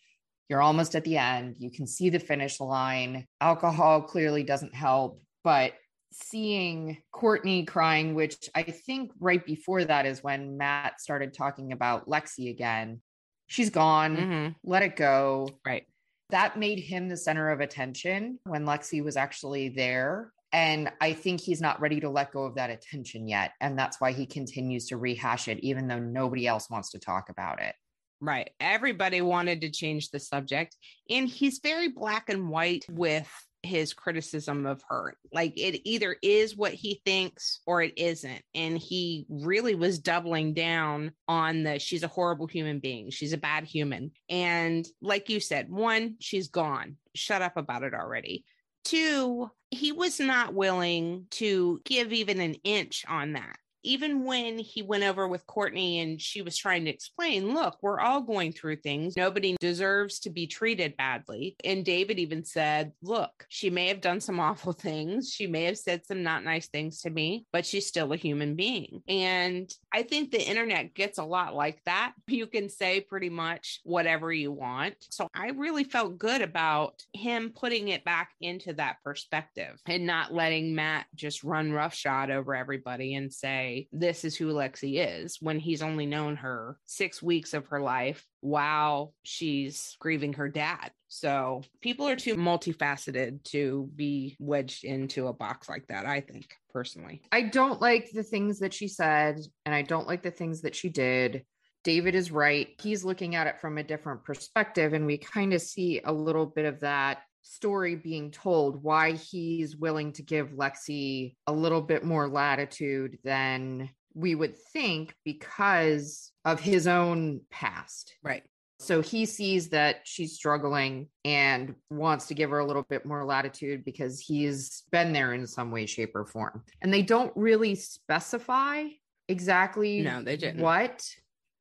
You're 0.49 0.61
almost 0.61 0.93
at 0.95 1.03
the 1.03 1.17
end. 1.17 1.55
You 1.57 1.71
can 1.71 1.87
see 1.87 2.09
the 2.09 2.19
finish 2.19 2.59
line. 2.59 3.25
Alcohol 3.41 4.03
clearly 4.03 4.43
doesn't 4.43 4.75
help, 4.75 5.19
but 5.43 5.73
seeing 6.11 7.01
Courtney 7.11 7.65
crying, 7.65 8.13
which 8.13 8.49
I 8.53 8.63
think 8.63 9.11
right 9.19 9.43
before 9.43 9.83
that 9.83 10.05
is 10.05 10.23
when 10.23 10.57
Matt 10.57 11.01
started 11.01 11.33
talking 11.33 11.71
about 11.71 12.07
Lexi 12.07 12.51
again. 12.51 13.01
She's 13.47 13.71
gone. 13.71 14.17
Mm-hmm. 14.17 14.51
Let 14.63 14.83
it 14.83 14.95
go. 14.95 15.49
Right. 15.65 15.85
That 16.29 16.57
made 16.57 16.79
him 16.79 17.09
the 17.09 17.17
center 17.17 17.49
of 17.49 17.61
attention 17.61 18.39
when 18.45 18.65
Lexi 18.65 19.03
was 19.03 19.17
actually 19.17 19.69
there 19.69 20.31
and 20.51 20.91
I 21.01 21.13
think 21.13 21.41
he's 21.41 21.61
not 21.61 21.81
ready 21.81 21.99
to 21.99 22.09
let 22.09 22.31
go 22.31 22.45
of 22.45 22.55
that 22.55 22.69
attention 22.69 23.27
yet. 23.27 23.51
And 23.59 23.77
that's 23.77 23.99
why 23.99 24.11
he 24.11 24.25
continues 24.25 24.87
to 24.87 24.97
rehash 24.97 25.47
it, 25.47 25.59
even 25.59 25.87
though 25.87 25.99
nobody 25.99 26.47
else 26.47 26.69
wants 26.69 26.91
to 26.91 26.99
talk 26.99 27.29
about 27.29 27.61
it. 27.61 27.75
Right. 28.21 28.49
Everybody 28.59 29.21
wanted 29.21 29.61
to 29.61 29.69
change 29.69 30.09
the 30.09 30.19
subject. 30.19 30.75
And 31.09 31.27
he's 31.27 31.59
very 31.61 31.89
black 31.89 32.29
and 32.29 32.49
white 32.49 32.85
with 32.89 33.29
his 33.65 33.93
criticism 33.93 34.65
of 34.65 34.81
her. 34.89 35.15
Like 35.33 35.53
it 35.57 35.81
either 35.83 36.15
is 36.21 36.55
what 36.55 36.73
he 36.73 37.01
thinks 37.03 37.59
or 37.65 37.81
it 37.81 37.93
isn't. 37.97 38.41
And 38.53 38.77
he 38.77 39.25
really 39.27 39.75
was 39.75 39.99
doubling 39.99 40.53
down 40.53 41.11
on 41.27 41.63
the 41.63 41.79
she's 41.79 42.03
a 42.03 42.07
horrible 42.07 42.47
human 42.47 42.79
being. 42.79 43.09
She's 43.09 43.33
a 43.33 43.37
bad 43.37 43.65
human. 43.65 44.11
And 44.29 44.87
like 45.01 45.29
you 45.29 45.39
said, 45.39 45.69
one, 45.69 46.15
she's 46.19 46.47
gone. 46.47 46.97
Shut 47.15 47.41
up 47.41 47.57
about 47.57 47.83
it 47.83 47.93
already. 47.93 48.45
Two, 48.85 49.49
he 49.75 49.91
was 49.91 50.19
not 50.19 50.53
willing 50.53 51.27
to 51.31 51.81
give 51.85 52.13
even 52.13 52.39
an 52.39 52.55
inch 52.63 53.05
on 53.07 53.33
that. 53.33 53.57
Even 53.85 54.25
when 54.25 54.57
he 54.57 54.81
went 54.81 55.03
over 55.03 55.27
with 55.27 55.45
Courtney 55.45 55.99
and 55.99 56.19
she 56.19 56.41
was 56.41 56.57
trying 56.57 56.85
to 56.85 56.91
explain, 56.91 57.53
look, 57.53 57.77
we're 57.81 57.99
all 57.99 58.21
going 58.21 58.51
through 58.51 58.77
things. 58.77 59.15
Nobody 59.15 59.55
deserves 59.59 60.19
to 60.21 60.29
be 60.29 60.47
treated 60.47 60.97
badly. 60.97 61.55
And 61.63 61.85
David 61.85 62.19
even 62.19 62.43
said, 62.43 62.91
look, 63.01 63.45
she 63.47 63.69
may 63.69 63.87
have 63.87 64.01
done 64.01 64.19
some 64.19 64.39
awful 64.45 64.73
things. 64.73 65.31
She 65.31 65.47
may 65.47 65.63
have 65.65 65.77
said 65.77 66.05
some 66.05 66.23
not 66.23 66.43
nice 66.43 66.67
things 66.67 67.01
to 67.01 67.09
me, 67.09 67.45
but 67.53 67.65
she's 67.65 67.87
still 67.87 68.11
a 68.11 68.17
human 68.17 68.55
being. 68.55 69.01
And 69.07 69.71
I 69.93 70.03
think 70.03 70.31
the 70.31 70.45
internet 70.45 70.95
gets 70.95 71.17
a 71.17 71.23
lot 71.23 71.55
like 71.55 71.81
that. 71.85 72.13
You 72.35 72.47
can 72.47 72.67
say 72.67 72.99
pretty 72.99 73.29
much 73.29 73.79
whatever 73.85 74.29
you 74.33 74.51
want. 74.51 74.95
So 75.09 75.29
I 75.33 75.51
really 75.51 75.85
felt 75.85 76.17
good 76.17 76.41
about 76.41 77.01
him 77.13 77.53
putting 77.55 77.87
it 77.87 78.03
back 78.03 78.31
into 78.41 78.73
that 78.73 78.97
perspective 79.05 79.79
and 79.85 80.05
not 80.05 80.33
letting 80.33 80.75
Matt 80.75 81.05
just 81.15 81.45
run 81.45 81.71
roughshod 81.71 82.31
over 82.31 82.53
everybody 82.53 83.15
and 83.15 83.31
say, 83.31 83.74
this 83.91 84.23
is 84.23 84.35
who 84.35 84.53
Lexi 84.53 84.95
is 84.97 85.37
when 85.41 85.59
he's 85.59 85.81
only 85.81 86.05
known 86.05 86.35
her 86.37 86.77
six 86.85 87.21
weeks 87.21 87.53
of 87.53 87.67
her 87.67 87.81
life 87.81 88.25
while 88.41 89.13
she's 89.23 89.95
grieving 89.99 90.33
her 90.33 90.49
dad. 90.49 90.91
So 91.07 91.63
people 91.81 92.07
are 92.07 92.15
too 92.15 92.35
multifaceted 92.35 93.43
to 93.45 93.89
be 93.95 94.35
wedged 94.39 94.83
into 94.83 95.27
a 95.27 95.33
box 95.33 95.69
like 95.69 95.87
that, 95.87 96.05
I 96.05 96.21
think 96.21 96.47
personally. 96.71 97.21
I 97.31 97.43
don't 97.43 97.81
like 97.81 98.11
the 98.11 98.23
things 98.23 98.59
that 98.59 98.73
she 98.73 98.87
said, 98.87 99.39
and 99.65 99.73
I 99.73 99.81
don't 99.81 100.07
like 100.07 100.23
the 100.23 100.31
things 100.31 100.61
that 100.61 100.75
she 100.75 100.89
did. 100.89 101.45
David 101.83 102.15
is 102.15 102.31
right. 102.31 102.69
He's 102.81 103.05
looking 103.05 103.35
at 103.35 103.47
it 103.47 103.61
from 103.61 103.77
a 103.77 103.83
different 103.83 104.23
perspective, 104.23 104.93
and 104.93 105.05
we 105.05 105.17
kind 105.17 105.53
of 105.53 105.61
see 105.61 106.01
a 106.03 106.11
little 106.11 106.47
bit 106.47 106.65
of 106.65 106.79
that 106.81 107.19
story 107.45 107.95
being 107.95 108.31
told 108.31 108.81
why 108.81 109.11
he's 109.11 109.77
willing 109.77 110.11
to 110.13 110.23
give 110.23 110.53
Lexi 110.53 111.35
a 111.45 111.53
little 111.53 111.81
bit 111.81 112.03
more 112.03 112.27
latitude 112.27 113.19
than 113.23 113.89
we 114.15 114.33
would 114.33 114.57
think 114.73 115.13
because 115.23 116.31
of 116.43 116.59
his 116.59 116.87
own 116.87 117.41
past. 117.51 118.15
Right. 118.23 118.43
So 118.79 119.01
he 119.01 119.25
sees 119.25 119.69
that 119.69 120.01
she's 120.05 120.33
struggling 120.33 121.07
and 121.23 121.75
wants 121.89 122.25
to 122.27 122.33
give 122.33 122.49
her 122.49 122.59
a 122.59 122.65
little 122.65 122.83
bit 122.83 123.05
more 123.05 123.23
latitude 123.23 123.85
because 123.85 124.19
he's 124.19 124.83
been 124.91 125.13
there 125.13 125.33
in 125.33 125.45
some 125.47 125.71
way, 125.71 125.85
shape, 125.85 126.15
or 126.15 126.25
form. 126.25 126.63
And 126.81 126.93
they 126.93 127.03
don't 127.03 127.31
really 127.35 127.75
specify 127.75 128.85
exactly 129.27 130.01
no, 130.01 130.21
they 130.21 130.35
didn't. 130.35 130.61
what 130.61 131.07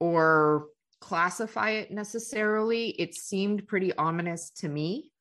or 0.01 0.67
classify 1.01 1.71
it 1.71 1.91
necessarily. 1.91 2.89
It 2.91 3.15
seemed 3.15 3.69
pretty 3.69 3.95
ominous 3.95 4.51
to 4.57 4.69
me. 4.69 5.13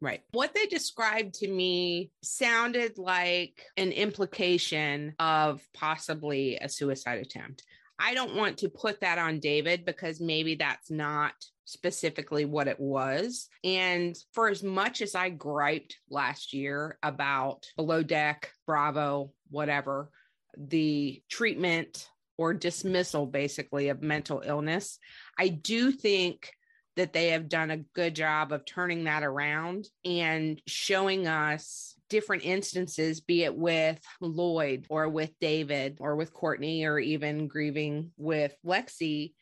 Right. 0.00 0.22
What 0.30 0.54
they 0.54 0.66
described 0.66 1.34
to 1.34 1.48
me 1.48 2.12
sounded 2.22 2.98
like 2.98 3.64
an 3.76 3.90
implication 3.90 5.14
of 5.18 5.60
possibly 5.74 6.56
a 6.56 6.68
suicide 6.68 7.18
attempt. 7.18 7.64
I 7.98 8.14
don't 8.14 8.36
want 8.36 8.58
to 8.58 8.68
put 8.68 9.00
that 9.00 9.18
on 9.18 9.40
David 9.40 9.84
because 9.84 10.20
maybe 10.20 10.54
that's 10.54 10.90
not 10.90 11.32
specifically 11.64 12.44
what 12.44 12.68
it 12.68 12.78
was. 12.78 13.48
And 13.64 14.16
for 14.32 14.48
as 14.48 14.62
much 14.62 15.02
as 15.02 15.14
I 15.16 15.30
griped 15.30 15.98
last 16.08 16.54
year 16.54 16.96
about 17.02 17.66
below 17.76 18.04
deck, 18.04 18.52
Bravo, 18.66 19.32
whatever, 19.50 20.10
the 20.56 21.22
treatment 21.28 22.08
or 22.38 22.54
dismissal 22.54 23.26
basically 23.26 23.88
of 23.88 24.00
mental 24.00 24.42
illness, 24.46 24.98
I 25.36 25.48
do 25.48 25.90
think 25.90 26.52
that 26.98 27.12
they 27.12 27.28
have 27.28 27.48
done 27.48 27.70
a 27.70 27.84
good 27.94 28.16
job 28.16 28.50
of 28.50 28.64
turning 28.64 29.04
that 29.04 29.22
around 29.22 29.86
and 30.04 30.60
showing 30.66 31.28
us 31.28 31.94
different 32.08 32.44
instances, 32.44 33.20
be 33.20 33.44
it 33.44 33.56
with 33.56 34.00
Lloyd 34.20 34.84
or 34.90 35.08
with 35.08 35.30
David 35.40 35.98
or 36.00 36.16
with 36.16 36.34
Courtney 36.34 36.84
or 36.84 36.98
even 36.98 37.46
grieving 37.46 38.10
with 38.16 38.52
Lexi, 38.66 39.32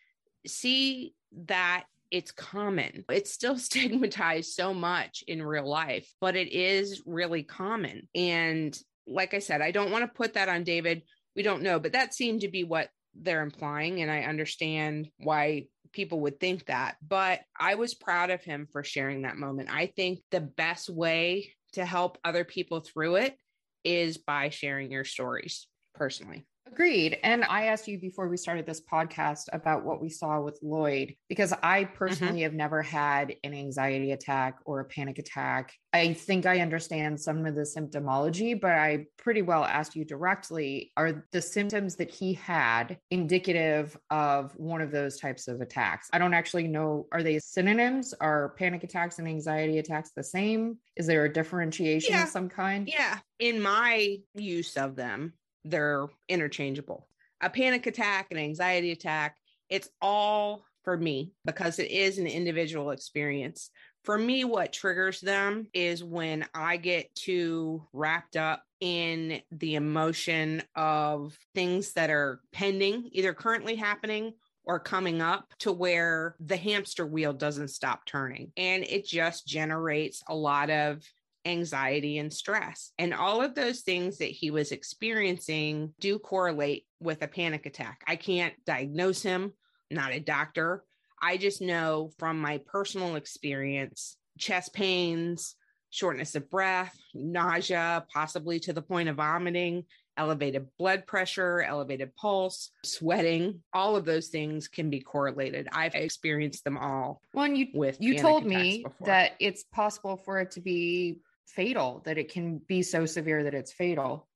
see 0.47 1.15
that 1.47 1.85
it's 2.11 2.31
common. 2.31 3.07
It's 3.11 3.33
still 3.33 3.57
stigmatized 3.59 4.53
so 4.53 4.75
much 4.75 5.25
in 5.27 5.43
real 5.43 5.67
life, 5.67 6.13
but 6.21 6.37
it 6.37 6.53
is 6.53 7.05
really 7.07 7.43
common. 7.43 8.07
And 8.15 8.79
like 9.07 9.33
I 9.33 9.39
said, 9.39 9.63
I 9.63 9.71
don't 9.71 9.91
want 9.91 10.05
to 10.05 10.15
put 10.15 10.35
that 10.35 10.51
on 10.51 10.63
David. 10.63 11.05
We 11.35 11.43
don't 11.43 11.63
know, 11.63 11.81
but 11.81 11.93
that 11.93 12.13
seemed 12.13 12.43
to 12.43 12.49
be 12.49 12.65
what 12.65 12.91
they're 13.15 13.41
implying. 13.41 14.03
And 14.03 14.11
I 14.11 14.25
understand 14.25 15.09
why 15.17 15.69
people 15.97 16.21
would 16.21 16.39
think 16.39 16.67
that, 16.67 16.97
but 17.07 17.41
I 17.59 17.77
was 17.77 17.95
proud 17.95 18.29
of 18.29 18.45
him 18.45 18.69
for 18.71 18.85
sharing 18.85 19.23
that 19.23 19.39
moment. 19.39 19.71
I 19.73 19.87
think 19.87 20.21
the 20.31 20.43
best 20.43 20.91
way 20.91 21.55
to 21.73 21.87
help 21.87 22.19
other 22.23 22.45
people 22.45 22.81
through 22.81 23.17
it 23.17 23.35
is 23.83 24.19
by 24.19 24.51
sharing 24.51 24.93
your 24.93 25.05
stories 25.05 25.67
personally. 25.95 26.47
Agreed. 26.67 27.19
And 27.23 27.45
I 27.45 27.67
asked 27.67 27.87
you 27.89 27.99
before 27.99 28.29
we 28.29 28.37
started 28.37 28.67
this 28.67 28.81
podcast 28.81 29.45
about 29.53 29.85
what 29.85 30.03
we 30.03 30.09
saw 30.09 30.41
with 30.41 30.59
Lloyd, 30.63 31.15
because 31.29 31.55
I 31.63 31.85
personally 31.85 32.39
mm-hmm. 32.39 32.43
have 32.43 32.55
never 32.55 32.83
had 32.83 33.35
an 33.45 33.55
anxiety 33.55 34.13
attack 34.13 34.59
or 34.65 34.81
a 34.81 34.85
panic 34.85 35.19
attack. 35.19 35.73
I 35.93 36.13
think 36.13 36.45
I 36.45 36.61
understand 36.61 37.21
some 37.21 37.47
of 37.47 37.55
the 37.55 37.63
symptomology, 37.63 38.61
but 38.61 38.73
I 38.73 39.07
pretty 39.17 39.43
well 39.43 39.65
asked 39.65 39.97
you 39.97 40.05
directly 40.05 40.93
are 40.97 41.25
the 41.33 41.41
symptoms 41.41 41.97
that 41.97 42.11
he 42.11 42.35
had 42.35 42.99
indicative 43.11 43.97
of 44.11 44.53
one 44.57 44.81
of 44.81 44.91
those 44.91 45.19
types 45.19 45.49
of 45.49 45.61
attacks? 45.61 46.09
I 46.13 46.19
don't 46.19 46.35
actually 46.35 46.69
know. 46.69 47.07
Are 47.13 47.23
they 47.23 47.39
synonyms? 47.39 48.13
Are 48.21 48.55
panic 48.59 48.85
attacks 48.85 49.19
and 49.19 49.29
anxiety 49.29 49.79
attacks 49.79 50.11
the 50.11 50.25
same? 50.25 50.79
Is 50.97 51.07
there 51.07 51.25
a 51.25 51.33
differentiation 51.33 52.15
yeah. 52.15 52.25
of 52.25 52.29
some 52.29 52.49
kind? 52.49 52.89
Yeah. 52.89 53.19
In 53.39 53.63
my 53.63 54.17
use 54.35 54.77
of 54.77 54.97
them, 54.97 55.33
they're 55.67 56.07
interchangeable. 56.29 57.09
A 57.41 57.51
panic 57.51 57.87
attack, 57.87 58.29
an 58.31 58.39
anxiety 58.39 58.93
attack, 58.93 59.37
it's 59.69 59.89
all 60.01 60.65
for 60.85 60.97
me 60.97 61.33
because 61.45 61.79
it 61.79 61.91
is 61.91 62.19
an 62.19 62.27
individual 62.27 62.91
experience. 62.91 63.71
For 64.05 64.17
me, 64.17 64.45
what 64.45 64.73
triggers 64.73 65.21
them 65.21 65.67
is 65.75 66.05
when 66.05 66.47
I 66.55 66.77
get 66.77 67.13
too 67.17 67.83
wrapped 67.93 68.37
up 68.37 68.63
in 68.81 69.41
the 69.51 69.75
emotion 69.75 70.63
of 70.77 71.37
things 71.55 71.93
that 71.95 72.09
are 72.09 72.41
pending, 72.53 73.09
either 73.13 73.35
currently 73.35 73.75
happening 73.75 74.35
or 74.65 74.79
coming 74.79 75.21
up 75.21 75.47
to 75.61 75.73
where 75.73 76.37
the 76.41 76.57
hamster 76.57 77.07
wheel 77.07 77.33
doesn't 77.33 77.69
stop 77.69 78.05
turning. 78.05 78.53
And 78.57 78.85
it 78.85 79.07
just 79.07 79.47
generates 79.47 80.23
a 80.29 80.35
lot 80.35 80.71
of 80.71 81.03
anxiety 81.47 82.19
and 82.19 82.33
stress. 82.33 82.93
And 82.99 83.15
all 83.15 83.41
of 83.41 83.55
those 83.55 83.81
things 83.81 84.19
that 84.19 84.31
he 84.31 84.51
was 84.51 84.73
experiencing 84.73 85.95
do 86.01 86.19
correlate 86.19 86.85
with 87.01 87.23
a 87.23 87.29
panic 87.29 87.67
attack. 87.67 88.03
I 88.07 88.17
can't 88.17 88.55
diagnose 88.65 89.23
him, 89.23 89.53
not 89.91 90.13
a 90.13 90.21
doctor. 90.21 90.85
I 91.23 91.37
just 91.37 91.63
know 91.63 92.11
from 92.19 92.41
my 92.41 92.59
personal 92.67 93.17
experience 93.17 94.17
chest 94.39 94.75
pains, 94.75 95.55
shortness 95.91 96.35
of 96.35 96.51
breath, 96.51 96.95
nausea, 97.15 98.05
possibly 98.13 98.61
to 98.61 98.73
the 98.73 98.83
point 98.83 99.09
of 99.09 99.17
vomiting, 99.17 99.85
elevated 100.17 100.67
blood 100.79 101.07
pressure, 101.07 101.63
elevated 101.63 102.15
pulse, 102.17 102.71
sweating, 102.85 103.63
all 103.73 103.97
of 103.97 104.05
those 104.05 104.29
things 104.29 104.69
can 104.69 104.91
be 104.91 105.01
correlated. 105.01 105.69
I've 105.73 105.95
experienced 105.95 106.65
them 106.65 106.77
all. 106.77 107.21
Well, 107.33 107.49
you 107.49 107.69
with 107.75 107.99
you 108.01 108.19
told 108.19 108.45
me 108.45 108.83
before. 108.83 109.07
that 109.07 109.33
it's 109.41 109.65
possible 109.65 110.17
for 110.17 110.41
it 110.41 110.51
to 110.53 110.61
be 110.61 111.21
fatal, 111.53 112.03
that 112.05 112.19
it 112.19 112.31
can 112.31 112.59
be 112.59 112.83
so 112.83 113.07
severe 113.07 113.45
that 113.45 113.55
it's 113.55 113.73
fatal. 113.73 114.29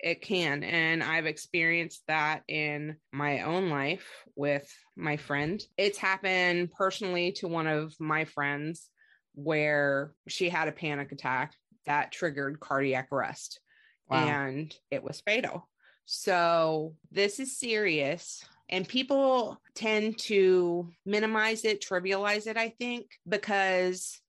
It 0.00 0.22
can. 0.22 0.62
And 0.62 1.02
I've 1.02 1.26
experienced 1.26 2.02
that 2.06 2.42
in 2.46 2.96
my 3.12 3.42
own 3.42 3.68
life 3.68 4.06
with 4.36 4.70
my 4.96 5.16
friend. 5.16 5.60
It's 5.76 5.98
happened 5.98 6.72
personally 6.72 7.32
to 7.32 7.48
one 7.48 7.66
of 7.66 7.94
my 7.98 8.24
friends 8.24 8.90
where 9.34 10.12
she 10.28 10.48
had 10.48 10.68
a 10.68 10.72
panic 10.72 11.12
attack 11.12 11.54
that 11.86 12.12
triggered 12.12 12.60
cardiac 12.60 13.08
arrest 13.10 13.60
wow. 14.08 14.26
and 14.26 14.74
it 14.90 15.02
was 15.02 15.20
fatal. 15.20 15.68
So 16.04 16.94
this 17.10 17.38
is 17.40 17.58
serious. 17.58 18.44
And 18.70 18.86
people 18.86 19.60
tend 19.74 20.18
to 20.20 20.90
minimize 21.06 21.64
it, 21.64 21.82
trivialize 21.82 22.46
it, 22.46 22.56
I 22.56 22.70
think, 22.78 23.06
because 23.26 24.20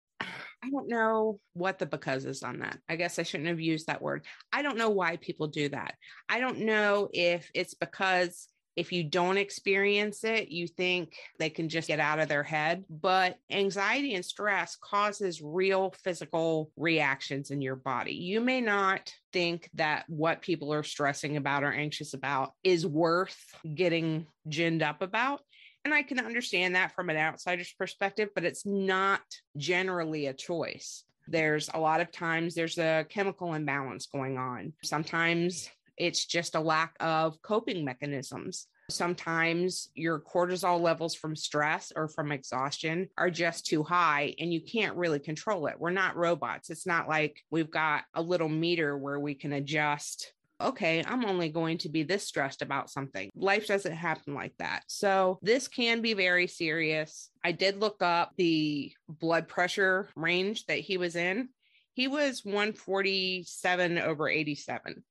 I 0.63 0.69
don't 0.69 0.89
know 0.89 1.39
what 1.53 1.79
the 1.79 1.85
because 1.85 2.25
is 2.25 2.43
on 2.43 2.59
that. 2.59 2.79
I 2.89 2.95
guess 2.95 3.17
I 3.17 3.23
shouldn't 3.23 3.49
have 3.49 3.61
used 3.61 3.87
that 3.87 4.01
word. 4.01 4.25
I 4.51 4.61
don't 4.61 4.77
know 4.77 4.89
why 4.89 5.17
people 5.17 5.47
do 5.47 5.69
that. 5.69 5.95
I 6.27 6.39
don't 6.39 6.59
know 6.59 7.09
if 7.13 7.49
it's 7.53 7.73
because 7.73 8.47
if 8.79 8.93
you 8.93 9.03
don't 9.03 9.37
experience 9.37 10.23
it, 10.23 10.49
you 10.49 10.65
think 10.65 11.13
they 11.37 11.49
can 11.49 11.67
just 11.67 11.89
get 11.89 11.99
out 11.99 12.19
of 12.19 12.29
their 12.29 12.43
head. 12.43 12.85
But 12.89 13.35
anxiety 13.51 14.15
and 14.15 14.23
stress 14.23 14.77
causes 14.77 15.41
real 15.41 15.93
physical 16.03 16.71
reactions 16.77 17.51
in 17.51 17.61
your 17.61 17.75
body. 17.75 18.13
You 18.13 18.39
may 18.39 18.61
not 18.61 19.11
think 19.33 19.69
that 19.73 20.05
what 20.07 20.41
people 20.41 20.73
are 20.73 20.83
stressing 20.83 21.35
about 21.35 21.63
or 21.63 21.73
anxious 21.73 22.13
about 22.13 22.53
is 22.63 22.87
worth 22.87 23.37
getting 23.75 24.27
ginned 24.47 24.81
up 24.81 25.01
about. 25.01 25.41
And 25.85 25.93
I 25.93 26.03
can 26.03 26.19
understand 26.19 26.75
that 26.75 26.93
from 26.93 27.09
an 27.09 27.17
outsider's 27.17 27.73
perspective, 27.73 28.29
but 28.35 28.43
it's 28.43 28.65
not 28.65 29.21
generally 29.57 30.27
a 30.27 30.33
choice. 30.33 31.03
There's 31.27 31.69
a 31.73 31.79
lot 31.79 32.01
of 32.01 32.11
times 32.11 32.55
there's 32.55 32.77
a 32.77 33.05
chemical 33.07 33.53
imbalance 33.53 34.07
going 34.07 34.37
on. 34.37 34.73
Sometimes 34.83 35.69
it's 35.97 36.25
just 36.25 36.55
a 36.55 36.59
lack 36.59 36.95
of 36.99 37.41
coping 37.41 37.85
mechanisms. 37.85 38.67
Sometimes 38.89 39.89
your 39.93 40.19
cortisol 40.19 40.81
levels 40.81 41.13
from 41.13 41.35
stress 41.35 41.93
or 41.95 42.07
from 42.07 42.31
exhaustion 42.31 43.07
are 43.17 43.29
just 43.29 43.67
too 43.67 43.83
high 43.83 44.33
and 44.39 44.51
you 44.51 44.61
can't 44.61 44.95
really 44.95 45.19
control 45.19 45.67
it. 45.67 45.75
We're 45.79 45.91
not 45.91 46.15
robots. 46.15 46.71
It's 46.71 46.87
not 46.87 47.07
like 47.07 47.43
we've 47.51 47.69
got 47.69 48.05
a 48.15 48.21
little 48.21 48.49
meter 48.49 48.97
where 48.97 49.19
we 49.19 49.35
can 49.35 49.53
adjust 49.53 50.33
okay, 50.61 51.03
I'm 51.05 51.25
only 51.25 51.49
going 51.49 51.77
to 51.79 51.89
be 51.89 52.03
this 52.03 52.27
stressed 52.27 52.61
about 52.61 52.89
something. 52.89 53.29
Life 53.35 53.67
doesn't 53.67 53.91
happen 53.91 54.33
like 54.33 54.53
that. 54.59 54.83
So, 54.87 55.39
this 55.41 55.67
can 55.67 56.01
be 56.01 56.13
very 56.13 56.47
serious. 56.47 57.29
I 57.43 57.51
did 57.51 57.79
look 57.79 58.01
up 58.01 58.31
the 58.37 58.91
blood 59.07 59.47
pressure 59.47 60.09
range 60.15 60.65
that 60.65 60.79
he 60.79 60.97
was 60.97 61.15
in. 61.15 61.49
He 61.93 62.07
was 62.07 62.45
147 62.45 63.97
over 63.97 64.29
87 64.29 65.03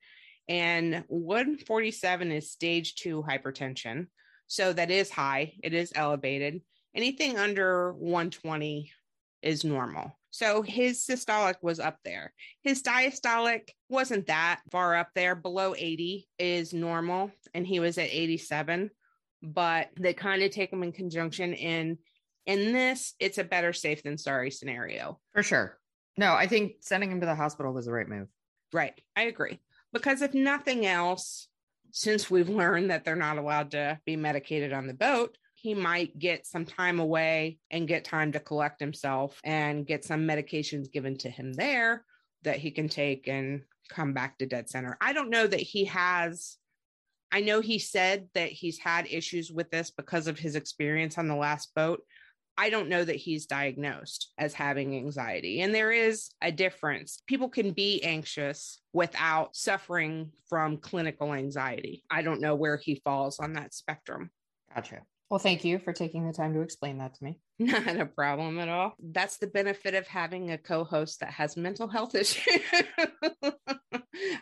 and 0.49 1.05
147 1.09 2.33
is 2.33 2.51
stage 2.51 2.95
two 2.95 3.23
hypertension. 3.23 4.07
So 4.47 4.73
that 4.73 4.91
is 4.91 5.11
high, 5.11 5.55
it 5.63 5.75
is 5.75 5.93
elevated. 5.95 6.63
Anything 6.95 7.39
under 7.39 7.93
120 7.93 8.91
is 9.43 9.63
normal. 9.63 10.18
So 10.31 10.63
his 10.63 11.05
systolic 11.05 11.57
was 11.63 11.81
up 11.81 11.99
there. 12.05 12.33
His 12.63 12.83
diastolic 12.83 13.71
wasn't 13.89 14.27
that 14.27 14.61
far 14.71 14.95
up 14.95 15.09
there. 15.15 15.35
Below 15.35 15.75
80 15.77 16.29
is 16.39 16.73
normal, 16.73 17.31
and 17.55 17.67
he 17.67 17.81
was 17.81 17.99
at 17.99 18.11
87. 18.11 18.91
But 19.43 19.91
they 19.99 20.15
kind 20.15 20.43
of 20.43 20.51
take 20.51 20.71
them 20.71 20.83
in 20.83 20.93
conjunction. 20.93 21.55
In 21.55 21.99
in 22.47 22.73
this, 22.73 23.15
it's 23.21 23.39
a 23.39 23.45
better 23.45 23.73
safe 23.73 24.03
than 24.03 24.17
sorry 24.17 24.51
scenario. 24.51 25.21
For 25.35 25.43
sure. 25.43 25.79
No, 26.17 26.33
I 26.33 26.47
think 26.47 26.77
sending 26.81 27.13
him 27.13 27.21
to 27.21 27.27
the 27.27 27.35
hospital 27.35 27.73
was 27.73 27.87
the 27.87 27.93
right 27.93 28.09
move. 28.09 28.29
Right. 28.73 28.99
I 29.15 29.25
agree. 29.25 29.61
Because 29.93 30.23
if 30.23 30.35
nothing 30.35 30.87
else, 30.87 31.49
since 31.91 32.31
we've 32.31 32.49
learned 32.49 32.91
that 32.91 33.05
they're 33.05 33.17
not 33.17 33.39
allowed 33.39 33.73
to 33.73 33.99
be 34.05 34.17
medicated 34.17 34.73
on 34.73 34.87
the 34.87 34.95
boat, 34.95 35.37
he 35.61 35.75
might 35.75 36.17
get 36.19 36.47
some 36.47 36.65
time 36.65 37.01
away 37.01 37.59
and 37.71 37.89
get 37.89 38.05
time 38.05 38.31
to 38.31 38.39
collect 38.39 38.79
himself 38.79 39.41
and 39.43 39.87
get 39.87 40.05
some 40.05 40.21
medications 40.21 40.91
given 40.93 41.17
to 41.19 41.29
him 41.29 41.53
there 41.53 42.05
that 42.45 42.59
he 42.59 42.71
can 42.71 42.89
take 42.89 43.27
and 43.27 43.63
come 43.89 44.13
back 44.13 44.39
to 44.39 44.47
dead 44.47 44.71
center. 44.71 44.97
I 45.01 45.13
don't 45.13 45.31
know 45.31 45.47
that 45.47 45.61
he 45.61 45.87
has. 45.87 46.59
I 47.33 47.41
know 47.41 47.61
he 47.61 47.81
said 47.81 48.29
that 48.35 48.51
he's 48.51 48.79
had 48.79 49.09
issues 49.11 49.51
with 49.51 49.69
this 49.71 49.91
because 49.91 50.29
of 50.29 50.39
his 50.39 50.55
experience 50.55 51.19
on 51.19 51.27
the 51.27 51.35
last 51.35 51.75
boat, 51.75 52.03
I 52.57 52.71
don't 52.71 52.89
know 52.89 53.05
that 53.05 53.17
he's 53.17 53.47
diagnosed 53.47 54.33
as 54.39 54.55
having 54.55 54.97
anxiety. 54.97 55.61
And 55.61 55.75
there 55.75 55.91
is 55.91 56.31
a 56.41 56.53
difference. 56.53 57.23
People 57.27 57.49
can 57.49 57.73
be 57.73 58.03
anxious 58.05 58.81
without 58.93 59.57
suffering 59.57 60.31
from 60.49 60.77
clinical 60.77 61.35
anxiety. 61.35 62.05
I 62.11 62.23
don't 62.23 62.41
know 62.41 62.55
where 62.55 62.77
he 62.77 63.03
falls 63.05 63.41
on 63.41 63.55
that 63.55 63.75
spectrum. 63.75 64.31
Gotcha. 64.75 65.03
Well, 65.31 65.39
thank 65.39 65.63
you 65.63 65.79
for 65.79 65.93
taking 65.93 66.27
the 66.27 66.33
time 66.33 66.55
to 66.55 66.63
explain 66.63 66.99
that 66.99 67.15
to 67.15 67.25
me. 67.25 67.39
Not 67.59 68.01
a 68.01 68.07
problem 68.07 68.59
at 68.59 68.69
all. 68.69 68.95
That's 68.99 69.37
the 69.37 69.47
benefit 69.47 69.95
of 69.95 70.07
having 70.07 70.51
a 70.51 70.59
co 70.59 70.85
host 70.85 71.21
that 71.21 71.33
has 71.33 71.57
mental 71.57 71.87
health 71.87 72.15
issues. 72.15 72.63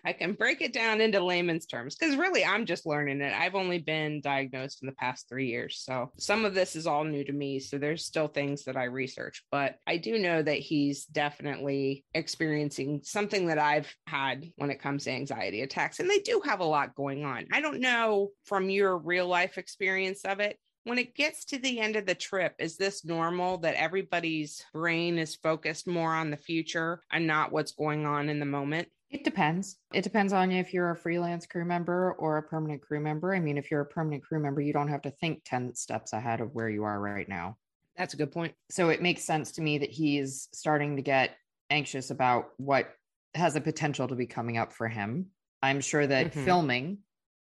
I 0.05 0.13
can 0.13 0.33
break 0.33 0.63
it 0.63 0.73
down 0.73 1.01
into 1.01 1.23
layman's 1.23 1.67
terms 1.67 1.97
because 1.97 2.17
really 2.17 2.45
I'm 2.45 2.67
just 2.67 2.87
learning 2.87 3.21
it. 3.21 3.35
I've 3.35 3.55
only 3.55 3.79
been 3.79 4.21
diagnosed 4.21 4.83
in 4.83 4.87
the 4.87 4.95
past 4.95 5.29
three 5.29 5.49
years. 5.49 5.83
So 5.85 6.13
some 6.19 6.45
of 6.45 6.55
this 6.55 6.77
is 6.77 6.87
all 6.87 7.05
new 7.05 7.25
to 7.25 7.33
me. 7.33 7.59
So 7.61 7.79
there's 7.79 8.05
still 8.05 8.29
things 8.29 8.65
that 8.65 8.77
I 8.77 8.85
research, 8.85 9.45
but 9.51 9.77
I 9.87 9.97
do 9.97 10.19
know 10.19 10.41
that 10.41 10.59
he's 10.59 11.05
definitely 11.07 12.05
experiencing 12.15 13.01
something 13.03 13.47
that 13.49 13.59
I've 13.59 13.93
had 14.07 14.47
when 14.57 14.71
it 14.71 14.81
comes 14.81 15.05
to 15.05 15.11
anxiety 15.11 15.63
attacks. 15.63 16.01
And 16.01 16.09
they 16.09 16.21
do 16.21 16.41
have 16.45 16.61
a 16.61 16.65
lot 16.65 16.95
going 16.95 17.25
on. 17.25 17.47
I 17.53 17.61
don't 17.61 17.81
know 17.81 18.31
from 18.45 18.71
your 18.71 18.97
real 18.97 19.27
life 19.27 19.59
experience 19.59 20.25
of 20.25 20.41
it 20.41 20.59
when 20.87 20.99
it 20.99 21.17
gets 21.17 21.45
to 21.47 21.59
the 21.59 21.81
end 21.81 21.97
of 21.97 22.07
the 22.07 22.15
trip, 22.15 22.55
is 22.61 22.77
this 22.77 23.05
normal 23.05 23.59
that 23.59 23.75
everybody's 23.75 24.65
brain 24.73 25.19
is 25.19 25.35
focused 25.35 25.89
more 25.89 26.15
on 26.15 26.31
the 26.31 26.37
future 26.37 27.03
and 27.11 27.27
not 27.27 27.51
what's 27.51 27.73
going 27.73 28.07
on 28.07 28.29
in 28.29 28.39
the 28.39 28.47
moment? 28.47 28.87
It 29.11 29.25
depends. 29.25 29.79
It 29.93 30.05
depends 30.05 30.33
on 30.33 30.53
you 30.53 30.61
if 30.61 30.73
you're 30.73 30.91
a 30.91 30.97
freelance 30.97 31.45
crew 31.45 31.65
member 31.65 32.13
or 32.13 32.39
a 32.39 32.43
permanent 32.43 32.83
crew 32.83 33.01
member. 33.01 33.35
I 33.35 33.41
mean, 33.41 33.59
if 33.59 33.69
you're 33.69 33.81
a 33.81 33.87
permanent 33.87 34.23
crew 34.23 34.39
member, 34.39 34.61
you 34.61 34.73
don't 34.73 34.87
have 34.87 35.03
to 35.03 35.11
think 35.11 35.43
10 35.45 35.75
steps 35.75 36.13
ahead 36.13 36.41
of 36.41 36.55
where 36.55 36.69
you 36.69 36.85
are 36.85 37.01
right 37.01 37.29
now. 37.29 37.57
That's 37.97 38.15
a 38.15 38.17
good 38.17 38.31
point. 38.31 38.55
So 38.71 38.91
it 38.91 39.03
makes 39.03 39.25
sense 39.25 39.53
to 39.53 39.63
me 39.63 39.79
that 39.79 39.91
he's 39.91 40.49
starting 40.53 40.97
to 40.97 41.03
get 41.03 41.37
anxious 41.69 42.11
about 42.11 42.51
what 42.59 42.95
has 43.35 43.55
the 43.55 43.61
potential 43.61 44.07
to 44.07 44.15
be 44.15 44.27
coming 44.27 44.57
up 44.57 44.73
for 44.73 44.87
him. 44.87 45.27
I'm 45.63 45.81
sure 45.81 46.07
that 46.07 46.27
mm-hmm. 46.29 46.45
filming 46.45 46.99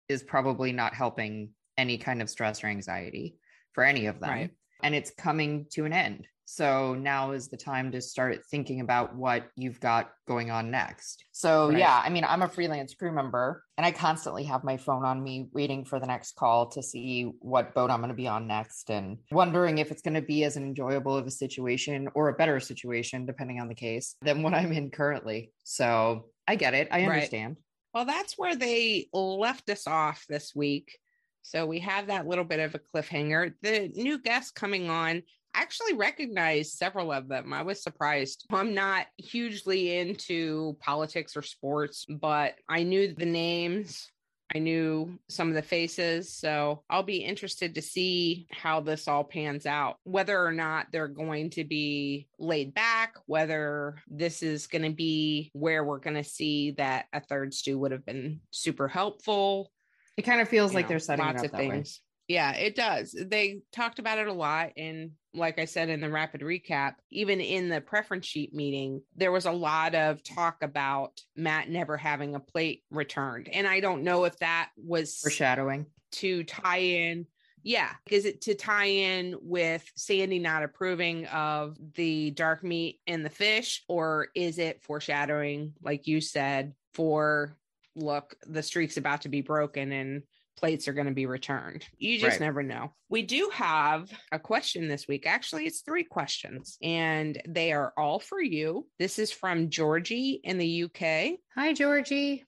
is 0.09 0.23
probably 0.23 0.73
not 0.73 0.95
helping 0.95 1.51
any 1.79 1.99
kind 1.99 2.23
of 2.23 2.31
stress 2.31 2.63
or 2.63 2.69
anxiety 2.69 3.37
for 3.73 3.85
any 3.85 4.07
of 4.07 4.21
them. 4.21 4.31
Right. 4.31 4.51
And 4.83 4.95
it's 4.95 5.11
coming 5.11 5.67
to 5.73 5.85
an 5.85 5.93
end. 5.93 6.27
So 6.49 6.95
now 6.95 7.33
is 7.33 7.49
the 7.49 7.57
time 7.57 7.91
to 7.91 8.01
start 8.01 8.45
thinking 8.49 8.81
about 8.81 9.17
what 9.17 9.49
you've 9.57 9.81
got 9.81 10.13
going 10.29 10.53
on 10.53 10.71
next. 10.71 11.25
So, 11.33 11.69
right. 11.71 11.79
yeah, 11.79 12.01
I 12.03 12.09
mean, 12.09 12.23
I'm 12.23 12.43
a 12.43 12.49
freelance 12.49 12.95
crew 12.95 13.11
member 13.11 13.65
and 13.77 13.85
I 13.85 13.91
constantly 13.91 14.45
have 14.45 14.63
my 14.63 14.77
phone 14.77 15.05
on 15.05 15.21
me 15.21 15.49
waiting 15.53 15.85
for 15.85 15.99
the 15.99 16.07
next 16.07 16.37
call 16.37 16.69
to 16.69 16.85
see 16.85 17.33
what 17.41 17.75
boat 17.75 17.91
I'm 17.91 17.99
going 17.99 18.11
to 18.11 18.15
be 18.15 18.29
on 18.29 18.47
next 18.47 18.91
and 18.91 19.19
wondering 19.33 19.79
if 19.79 19.91
it's 19.91 20.03
going 20.03 20.15
to 20.15 20.23
be 20.23 20.45
as 20.45 20.57
enjoyable 20.57 21.17
of 21.17 21.27
a 21.27 21.33
situation 21.33 22.09
or 22.15 22.29
a 22.29 22.35
better 22.35 22.61
situation, 22.61 23.27
depending 23.27 23.61
on 23.61 23.67
the 23.67 23.75
case, 23.75 24.15
than 24.23 24.45
what 24.45 24.55
I'm 24.55 24.73
in 24.73 24.91
currently. 24.91 25.51
So, 25.65 26.27
I 26.47 26.55
get 26.55 26.75
it. 26.75 26.87
I 26.93 27.03
understand. 27.03 27.57
Right. 27.57 27.63
Well, 27.93 28.05
that's 28.05 28.35
where 28.39 28.55
they 28.55 29.09
left 29.13 29.69
us 29.69 29.89
off 29.89 30.25
this 30.29 30.55
week 30.55 30.97
so 31.47 31.65
we 31.65 31.79
have 31.79 32.09
that 32.09 32.27
little 32.27 32.45
bit 32.45 32.59
of 32.59 32.75
a 32.75 32.81
cliffhanger. 32.81 33.55
The 33.63 33.89
new 33.95 34.19
guests 34.19 34.51
coming 34.51 34.91
on, 34.91 35.23
I 35.55 35.63
actually 35.63 35.93
recognized 35.93 36.73
several 36.73 37.13
of 37.13 37.29
them. 37.29 37.53
I 37.53 37.63
was 37.63 37.81
surprised. 37.81 38.47
I'm 38.51 38.75
not 38.75 39.07
hugely 39.17 39.97
into 39.97 40.77
politics 40.81 41.37
or 41.37 41.43
sports, 41.43 42.05
but 42.09 42.57
I 42.69 42.83
knew 42.83 43.15
the 43.15 43.27
names. 43.27 44.11
I 44.53 44.59
knew 44.59 45.21
some 45.29 45.49
of 45.49 45.55
the 45.55 45.63
faces. 45.63 46.33
So 46.33 46.83
I'll 46.91 47.05
be 47.05 47.19
interested 47.19 47.77
to 47.77 47.83
see 47.83 48.49
how 48.51 48.81
this 48.81 49.07
all 49.07 49.23
pans 49.23 49.67
out, 49.67 49.99
whether 50.03 50.45
or 50.45 50.53
not 50.53 50.89
they're 50.91 51.07
going 51.07 51.51
to 51.51 51.63
be 51.65 52.27
laid 52.41 52.75
back, 52.75 53.15
whether 53.27 54.03
this 54.09 54.43
is 54.43 54.67
going 54.67 54.83
to 54.83 54.97
be 54.97 55.53
where 55.53 55.85
we're 55.85 55.99
going 55.99 56.17
to 56.17 56.25
see 56.25 56.73
that 56.73 57.07
a 57.13 57.21
third 57.21 57.55
stew 57.55 57.79
would 57.79 57.93
have 57.93 58.05
been 58.05 58.41
super 58.51 58.89
helpful 58.89 59.71
it 60.17 60.23
kind 60.23 60.41
of 60.41 60.49
feels 60.49 60.75
like 60.75 60.87
know, 60.87 60.91
they're 60.91 60.99
setting 60.99 61.25
up. 61.25 61.35
lots 61.35 61.45
of 61.45 61.51
things. 61.53 62.01
Way. 62.29 62.35
Yeah, 62.35 62.53
it 62.53 62.75
does. 62.75 63.13
They 63.13 63.61
talked 63.73 63.99
about 63.99 64.19
it 64.19 64.27
a 64.27 64.33
lot. 64.33 64.73
And 64.77 65.13
like 65.33 65.61
I 65.61 65.65
said 65.65 65.91
in 65.91 66.01
the 66.01 66.11
rapid 66.11 66.41
recap, 66.41 66.95
even 67.11 67.41
in 67.41 67.69
the 67.69 67.81
preference 67.81 68.27
sheet 68.27 68.53
meeting, 68.53 69.03
there 69.15 69.31
was 69.31 69.47
a 69.47 69.53
lot 69.53 69.95
of 69.95 70.25
talk 70.25 70.63
about 70.63 71.21
Matt 71.37 71.69
never 71.69 71.97
having 71.97 72.35
a 72.35 72.41
plate 72.41 72.83
returned. 72.91 73.49
And 73.53 73.67
I 73.67 73.79
don't 73.79 74.03
know 74.03 74.25
if 74.25 74.37
that 74.39 74.71
was 74.77 75.19
foreshadowing 75.21 75.87
to 76.13 76.43
tie 76.45 76.79
in. 76.79 77.27
Yeah. 77.63 77.91
Is 78.11 78.25
it 78.25 78.43
to 78.43 78.55
tie 78.55 78.87
in 78.87 79.37
with 79.41 79.85
Sandy 79.97 80.39
not 80.39 80.63
approving 80.63 81.27
of 81.27 81.77
the 81.95 82.31
dark 82.33 82.65
meat 82.65 83.01
and 83.07 83.25
the 83.25 83.31
fish? 83.31 83.85
Or 83.89 84.29
is 84.35 84.59
it 84.59 84.83
foreshadowing, 84.83 85.75
like 85.83 86.07
you 86.07 86.21
said, 86.21 86.75
for 86.95 87.57
look, 87.97 88.37
the 88.47 88.63
streak's 88.63 88.97
about 88.97 89.23
to 89.23 89.29
be 89.29 89.41
broken 89.41 89.91
and 89.91 90.23
plates 90.57 90.89
are 90.89 90.93
going 90.93 91.07
to 91.07 91.13
be 91.13 91.27
returned. 91.27 91.85
You 91.99 92.19
just 92.19 92.41
right. 92.41 92.47
never 92.47 92.63
know. 92.63 92.93
We 93.09 93.23
do 93.23 93.51
have 93.53 94.11
a 94.33 94.39
question 94.39 94.89
this 94.89 95.07
week. 95.07 95.27
Actually, 95.27 95.67
it's 95.67 95.81
three 95.81 96.05
questions 96.05 96.79
and 96.83 97.41
they 97.47 97.73
are 97.73 97.93
all 97.97 98.19
for 98.19 98.41
you. 98.41 98.87
This 98.99 99.19
is 99.19 99.33
from 99.33 99.71
Georgie 99.71 100.41
in 100.43 100.59
the 100.59 100.85
UK. 100.85 101.39
Hi, 101.55 101.73
Georgie. 101.75 102.45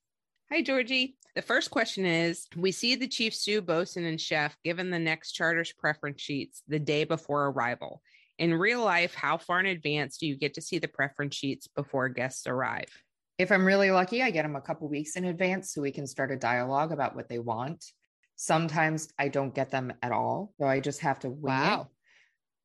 Hi, 0.51 0.63
Georgie. 0.63 1.17
The 1.35 1.43
first 1.43 1.71
question 1.71 2.05
is 2.07 2.47
We 2.57 2.73
see 2.73 2.95
the 2.95 3.09
chief 3.09 3.35
stew, 3.35 3.61
bosun, 3.61 4.05
and 4.05 4.21
chef 4.21 4.57
given 4.65 4.91
the 4.91 4.99
next 4.99 5.33
charter's 5.33 5.73
preference 5.73 6.23
sheets 6.23 6.63
the 6.67 6.79
day 6.79 7.05
before 7.05 7.47
arrival. 7.47 8.03
In 8.39 8.55
real 8.55 8.83
life, 8.85 9.15
how 9.15 9.37
far 9.37 9.61
in 9.61 9.67
advance 9.67 10.17
do 10.19 10.27
you 10.27 10.37
get 10.37 10.55
to 10.55 10.63
see 10.63 10.79
the 10.79 10.89
preference 10.89 11.35
sheets 11.35 11.67
before 11.67 12.09
guests 12.09 12.47
arrive? 12.47 12.91
If 13.39 13.53
I'm 13.53 13.65
really 13.65 13.91
lucky, 13.91 14.23
I 14.23 14.31
get 14.31 14.43
them 14.43 14.57
a 14.57 14.61
couple 14.61 14.89
weeks 14.89 15.17
in 15.17 15.25
advance 15.25 15.73
so 15.73 15.81
we 15.81 15.93
can 15.93 16.07
start 16.07 16.33
a 16.33 16.37
dialogue 16.37 16.93
about 16.93 17.15
what 17.15 17.29
they 17.29 17.39
want. 17.39 17.85
Sometimes 18.37 19.09
I 19.19 19.29
don't 19.29 19.55
get 19.55 19.71
them 19.71 19.93
at 20.03 20.13
all, 20.13 20.53
so 20.59 20.67
I 20.67 20.81
just 20.81 21.01
have 21.01 21.21
to 21.21 21.31
wait. 21.31 21.43
wow. 21.43 21.89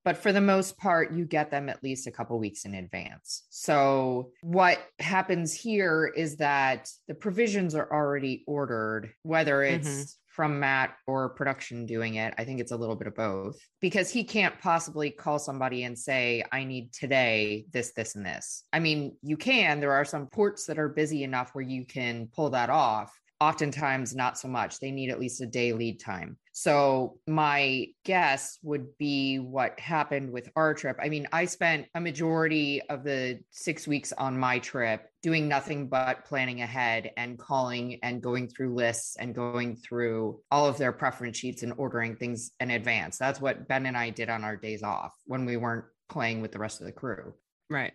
But 0.03 0.17
for 0.17 0.33
the 0.33 0.41
most 0.41 0.77
part, 0.77 1.13
you 1.13 1.25
get 1.25 1.49
them 1.49 1.69
at 1.69 1.81
least 1.81 2.07
a 2.07 2.11
couple 2.11 2.37
weeks 2.37 2.65
in 2.65 2.73
advance. 2.73 3.43
So, 3.49 4.31
what 4.41 4.79
happens 4.99 5.53
here 5.53 6.11
is 6.13 6.37
that 6.37 6.89
the 7.07 7.15
provisions 7.15 7.73
are 7.73 7.89
already 7.89 8.43
ordered, 8.45 9.13
whether 9.23 9.63
it's 9.63 9.87
mm-hmm 9.87 10.19
from 10.33 10.59
Matt 10.59 10.95
or 11.05 11.29
production 11.29 11.85
doing 11.85 12.15
it. 12.15 12.33
I 12.39 12.43
think 12.43 12.59
it's 12.59 12.71
a 12.71 12.75
little 12.75 12.95
bit 12.95 13.05
of 13.05 13.13
both 13.13 13.55
because 13.79 14.09
he 14.09 14.23
can't 14.23 14.59
possibly 14.59 15.11
call 15.11 15.37
somebody 15.37 15.83
and 15.83 15.97
say, 15.97 16.43
I 16.51 16.63
need 16.63 16.91
today 16.91 17.65
this, 17.71 17.93
this, 17.93 18.15
and 18.15 18.25
this. 18.25 18.63
I 18.73 18.79
mean, 18.79 19.15
you 19.21 19.37
can. 19.37 19.79
There 19.79 19.91
are 19.91 20.03
some 20.03 20.25
ports 20.25 20.65
that 20.65 20.79
are 20.79 20.89
busy 20.89 21.23
enough 21.23 21.53
where 21.53 21.63
you 21.63 21.85
can 21.85 22.29
pull 22.35 22.49
that 22.49 22.71
off. 22.71 23.13
Oftentimes 23.43 24.15
not 24.15 24.37
so 24.37 24.47
much. 24.47 24.79
They 24.79 24.91
need 24.91 25.09
at 25.09 25.19
least 25.19 25.41
a 25.41 25.45
day 25.45 25.73
lead 25.73 25.99
time. 25.99 26.37
So 26.53 27.17
my 27.27 27.87
guess 28.05 28.57
would 28.63 28.97
be 28.97 29.39
what 29.39 29.77
happened 29.81 30.31
with 30.31 30.49
our 30.55 30.73
trip. 30.73 30.97
I 31.01 31.09
mean, 31.09 31.27
I 31.33 31.45
spent 31.45 31.87
a 31.93 31.99
majority 31.99 32.81
of 32.89 33.03
the 33.03 33.41
six 33.51 33.85
weeks 33.85 34.13
on 34.13 34.39
my 34.39 34.59
trip 34.59 35.09
doing 35.21 35.49
nothing 35.49 35.89
but 35.89 36.23
planning 36.23 36.61
ahead 36.61 37.11
and 37.17 37.37
calling 37.37 37.99
and 38.01 38.21
going 38.21 38.47
through 38.47 38.75
lists 38.75 39.17
and 39.17 39.35
going 39.35 39.75
through 39.75 40.39
all 40.49 40.65
of 40.65 40.77
their 40.77 40.93
preference 40.93 41.37
sheets 41.37 41.63
and 41.63 41.73
ordering 41.75 42.15
things 42.15 42.51
in 42.61 42.71
advance. 42.71 43.17
That's 43.17 43.41
what 43.41 43.67
Ben 43.67 43.85
and 43.85 43.97
I 43.97 44.09
did 44.09 44.29
on 44.29 44.45
our 44.45 44.55
days 44.55 44.83
off 44.83 45.13
when 45.25 45.45
we 45.45 45.57
weren't 45.57 45.85
playing 46.07 46.41
with 46.41 46.53
the 46.53 46.59
rest 46.59 46.79
of 46.79 46.85
the 46.85 46.93
crew. 46.93 47.33
Right 47.69 47.93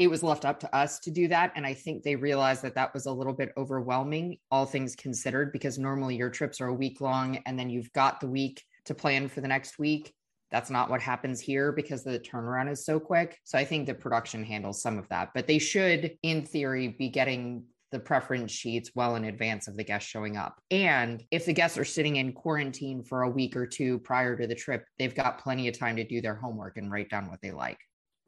it 0.00 0.08
was 0.08 0.22
left 0.22 0.46
up 0.46 0.58
to 0.58 0.74
us 0.74 0.98
to 0.98 1.10
do 1.10 1.28
that. 1.28 1.52
And 1.54 1.66
I 1.66 1.74
think 1.74 2.02
they 2.02 2.16
realized 2.16 2.62
that 2.62 2.74
that 2.74 2.94
was 2.94 3.04
a 3.04 3.12
little 3.12 3.34
bit 3.34 3.52
overwhelming, 3.58 4.38
all 4.50 4.64
things 4.64 4.96
considered, 4.96 5.52
because 5.52 5.78
normally 5.78 6.16
your 6.16 6.30
trips 6.30 6.58
are 6.58 6.68
a 6.68 6.74
week 6.74 7.02
long 7.02 7.36
and 7.44 7.58
then 7.58 7.68
you've 7.68 7.92
got 7.92 8.18
the 8.18 8.26
week 8.26 8.64
to 8.86 8.94
plan 8.94 9.28
for 9.28 9.42
the 9.42 9.48
next 9.48 9.78
week. 9.78 10.14
That's 10.50 10.70
not 10.70 10.88
what 10.88 11.02
happens 11.02 11.38
here 11.38 11.70
because 11.70 12.02
the 12.02 12.18
turnaround 12.18 12.72
is 12.72 12.82
so 12.82 12.98
quick. 12.98 13.38
So 13.44 13.58
I 13.58 13.64
think 13.66 13.86
the 13.86 13.92
production 13.92 14.42
handles 14.42 14.80
some 14.80 14.96
of 14.96 15.06
that, 15.10 15.32
but 15.34 15.46
they 15.46 15.58
should, 15.58 16.12
in 16.22 16.46
theory, 16.46 16.88
be 16.88 17.10
getting 17.10 17.64
the 17.92 18.00
preference 18.00 18.52
sheets 18.52 18.92
well 18.94 19.16
in 19.16 19.26
advance 19.26 19.68
of 19.68 19.76
the 19.76 19.84
guests 19.84 20.08
showing 20.08 20.38
up. 20.38 20.62
And 20.70 21.22
if 21.30 21.44
the 21.44 21.52
guests 21.52 21.76
are 21.76 21.84
sitting 21.84 22.16
in 22.16 22.32
quarantine 22.32 23.02
for 23.02 23.22
a 23.22 23.30
week 23.30 23.54
or 23.54 23.66
two 23.66 23.98
prior 23.98 24.34
to 24.34 24.46
the 24.46 24.54
trip, 24.54 24.86
they've 24.98 25.14
got 25.14 25.42
plenty 25.42 25.68
of 25.68 25.78
time 25.78 25.96
to 25.96 26.04
do 26.04 26.22
their 26.22 26.36
homework 26.36 26.78
and 26.78 26.90
write 26.90 27.10
down 27.10 27.28
what 27.28 27.42
they 27.42 27.50
like. 27.50 27.78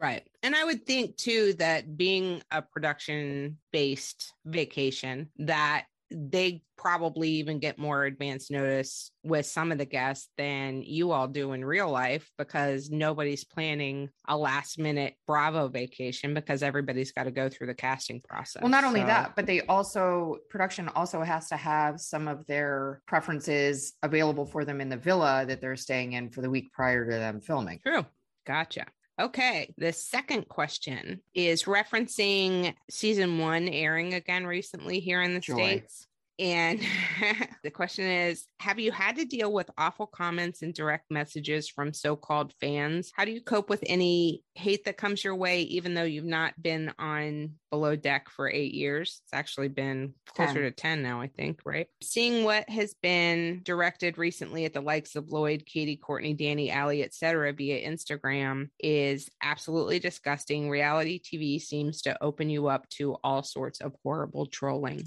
Right. 0.03 0.27
And 0.43 0.57
I 0.57 0.65
would 0.65 0.85
think 0.85 1.17
too 1.17 1.55
that 1.55 1.97
being 1.97 2.43
a 2.51 2.61
production 2.61 3.59
based 3.73 4.35
vacation, 4.45 5.31
that 5.39 5.85
they 6.11 6.63
probably 6.77 7.31
even 7.31 7.59
get 7.59 7.79
more 7.79 8.05
advance 8.05 8.51
notice 8.51 9.13
with 9.23 9.47
some 9.47 9.73
of 9.73 9.79
the 9.79 9.85
guests 9.85 10.29
than 10.37 10.83
you 10.83 11.13
all 11.13 11.29
do 11.29 11.53
in 11.53 11.65
real 11.65 11.89
life 11.89 12.29
because 12.37 12.91
nobody's 12.91 13.45
planning 13.45 14.11
a 14.27 14.37
last 14.37 14.79
minute 14.79 15.15
Bravo 15.27 15.69
vacation 15.69 16.35
because 16.35 16.63
everybody's 16.63 17.13
got 17.13 17.25
to 17.25 17.31
go 17.31 17.49
through 17.49 17.69
the 17.69 17.75
casting 17.75 18.21
process. 18.21 18.61
Well, 18.61 18.71
not 18.71 18.85
only 18.85 19.01
so. 19.01 19.07
that, 19.07 19.37
but 19.37 19.47
they 19.47 19.61
also, 19.63 20.39
production 20.51 20.89
also 20.89 21.23
has 21.23 21.49
to 21.49 21.57
have 21.57 22.01
some 22.01 22.29
of 22.29 22.45
their 22.47 23.01
preferences 23.07 23.95
available 24.03 24.45
for 24.45 24.65
them 24.65 24.81
in 24.81 24.89
the 24.89 24.97
villa 24.97 25.45
that 25.47 25.61
they're 25.61 25.77
staying 25.77 26.15
in 26.15 26.29
for 26.29 26.43
the 26.43 26.51
week 26.51 26.73
prior 26.73 27.09
to 27.09 27.13
them 27.13 27.41
filming. 27.41 27.79
True. 27.87 28.05
Gotcha. 28.45 28.87
Okay. 29.23 29.73
The 29.79 29.93
second 29.93 30.49
question 30.49 31.21
is 31.33 31.65
referencing 31.65 32.75
season 32.91 33.39
one 33.39 33.69
airing 33.69 34.15
again 34.15 34.45
recently 34.45 34.99
here 34.99 35.23
in 35.23 35.35
the 35.35 35.41
Joy. 35.41 35.55
States. 35.55 36.09
And 36.43 36.81
the 37.63 37.71
question 37.71 38.05
is 38.05 38.49
Have 38.59 38.81
you 38.81 38.91
had 38.91 39.15
to 39.17 39.25
deal 39.25 39.53
with 39.53 39.71
awful 39.79 40.09
comments 40.09 40.63
and 40.63 40.75
direct 40.75 41.09
messages 41.09 41.69
from 41.69 41.95
so 41.95 42.17
called 42.17 42.53
fans? 42.61 43.13
How 43.15 43.25
do 43.25 43.31
you 43.31 43.41
cope 43.41 43.71
with 43.71 43.85
any 43.87 44.43
hate 44.57 44.85
that 44.85 44.97
comes 44.97 45.23
your 45.23 45.37
way, 45.37 45.63
even 45.63 45.95
though 45.95 46.03
you've 46.03 46.25
not 46.25 46.61
been 46.61 46.93
on 46.99 47.53
below 47.71 47.95
deck 47.95 48.29
for 48.29 48.51
eight 48.51 48.75
years? 48.75 49.21
It's 49.25 49.33
actually 49.33 49.69
been 49.69 50.15
closer 50.27 50.55
10. 50.55 50.63
to 50.63 50.71
10 50.73 51.03
now, 51.03 51.21
I 51.21 51.29
think, 51.29 51.61
right? 51.65 51.87
Seeing 52.03 52.43
what 52.43 52.69
has 52.69 52.93
been 53.01 53.61
directed 53.63 54.19
recently 54.19 54.65
at 54.65 54.75
the 54.75 54.81
likes 54.81 55.15
of 55.15 55.29
Lloyd, 55.29 55.65
Katie, 55.65 55.97
Courtney, 55.97 56.35
Danny, 56.35 56.73
Ally, 56.73 57.03
etc., 57.03 57.53
via 57.53 57.89
Instagram 57.89 58.69
is 58.81 59.31
absolutely 59.45 60.01
disgusting. 60.01 60.69
Reality 60.69 61.21
TV 61.21 61.61
seems 61.61 62.03
to 62.03 62.21
open 62.21 62.51
you 62.51 62.67
up 62.67 62.89
to 62.91 63.15
all 63.23 63.45
sorts 63.45 63.81
of 63.81 63.95
horrible 64.03 64.47
trolling. 64.47 65.07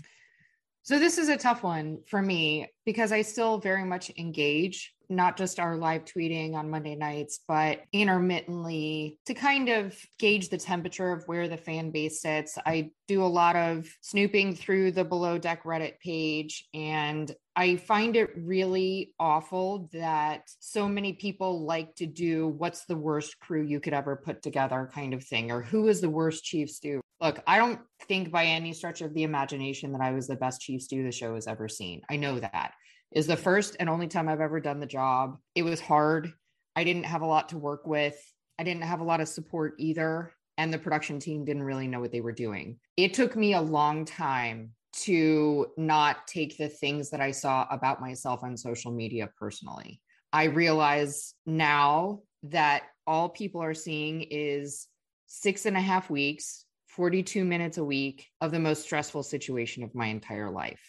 So 0.86 1.00
this 1.00 1.18
is 1.18 1.30
a 1.30 1.38
tough 1.38 1.64
one 1.64 2.02
for 2.06 2.22
me 2.22 2.68
because 2.86 3.12
I 3.12 3.24
still 3.24 3.58
very 3.58 3.84
much 3.84 4.12
engage, 4.20 4.94
not 5.10 5.36
just 5.36 5.60
our 5.60 5.78
live 5.78 6.06
tweeting 6.06 6.54
on 6.54 6.70
Monday 6.70 6.94
nights, 6.94 7.40
but 7.48 7.80
intermittently 7.92 9.18
to 9.26 9.34
kind 9.34 9.70
of 9.70 9.98
gauge 10.20 10.50
the 10.50 10.60
temperature 10.60 11.12
of 11.12 11.24
where 11.26 11.48
the 11.48 11.58
fan 11.58 11.90
base 11.90 12.22
sits. 12.22 12.60
I 12.68 12.92
do 13.08 13.24
a 13.24 13.26
lot 13.26 13.56
of 13.56 13.88
snooping 14.02 14.54
through 14.58 14.92
the 14.92 15.04
below 15.04 15.40
deck 15.40 15.64
Reddit 15.64 15.98
page 16.02 16.68
and 16.72 17.34
I 17.56 17.78
find 17.78 18.16
it 18.16 18.30
really 18.38 19.16
awful 19.20 19.90
that 19.92 20.44
so 20.60 20.88
many 20.88 21.14
people 21.14 21.66
like 21.66 21.96
to 21.96 22.06
do 22.06 22.48
what's 22.48 22.86
the 22.86 22.98
worst 22.98 23.40
crew 23.40 23.64
you 23.64 23.80
could 23.80 23.94
ever 23.94 24.18
put 24.18 24.44
together 24.44 24.88
kind 24.94 25.16
of 25.16 25.24
thing, 25.24 25.50
or 25.52 25.64
who 25.64 25.88
is 25.88 26.00
the 26.00 26.12
worst 26.12 26.44
chief 26.44 26.70
stew 26.70 27.02
Look, 27.22 27.42
I 27.48 27.58
don't 27.58 27.80
think 28.08 28.32
by 28.32 28.46
any 28.46 28.74
stretch 28.74 29.02
of 29.02 29.14
the 29.14 29.24
imagination 29.24 29.92
that 29.94 30.02
I 30.02 30.12
was 30.12 30.28
the 30.28 30.36
best 30.36 30.62
chief 30.62 30.82
stew 30.82 31.04
the 31.04 31.12
show 31.12 31.36
has 31.36 31.48
ever 31.48 31.68
seen. 31.68 32.02
I 32.10 32.18
know 32.18 32.40
that 32.40 32.74
is 33.12 33.28
the 33.28 33.38
first 33.38 33.78
and 33.80 33.90
only 33.90 34.08
time 34.08 34.28
I've 34.28 34.42
ever 34.42 34.60
done 34.60 34.80
the 34.80 34.86
job. 34.86 35.38
It 35.56 35.64
was 35.64 35.80
hard. 35.80 36.34
I 36.76 36.84
didn't 36.84 37.06
have 37.06 37.22
a 37.22 37.28
lot 37.28 37.50
to 37.50 37.58
work 37.58 37.88
with. 37.88 38.18
I 38.60 38.64
didn't 38.64 38.84
have 38.84 39.00
a 39.00 39.06
lot 39.06 39.22
of 39.22 39.30
support 39.30 39.76
either. 39.78 40.34
And 40.58 40.74
the 40.74 40.78
production 40.78 41.20
team 41.20 41.46
didn't 41.46 41.64
really 41.64 41.88
know 41.88 42.00
what 42.00 42.12
they 42.12 42.22
were 42.22 42.32
doing. 42.32 42.80
It 42.98 43.14
took 43.14 43.36
me 43.36 43.54
a 43.54 43.62
long 43.62 44.06
time 44.06 44.72
to 45.04 45.68
not 45.78 46.28
take 46.28 46.58
the 46.58 46.70
things 46.70 47.10
that 47.10 47.20
I 47.22 47.32
saw 47.32 47.68
about 47.70 48.02
myself 48.02 48.44
on 48.44 48.56
social 48.56 48.92
media 48.92 49.30
personally. 49.38 50.02
I 50.32 50.46
realize 50.46 51.34
now 51.46 52.22
that 52.44 52.84
all 53.08 53.30
people 53.30 53.62
are 53.62 53.74
seeing 53.74 54.22
is 54.22 54.88
six 55.28 55.66
and 55.66 55.76
a 55.76 55.82
half 55.82 56.10
weeks 56.10 56.65
42 56.96 57.44
minutes 57.44 57.78
a 57.78 57.84
week 57.84 58.30
of 58.40 58.52
the 58.52 58.60
most 58.60 58.84
stressful 58.84 59.24
situation 59.24 59.84
of 59.84 59.94
my 59.94 60.08
entire 60.08 60.50
life. 60.50 60.82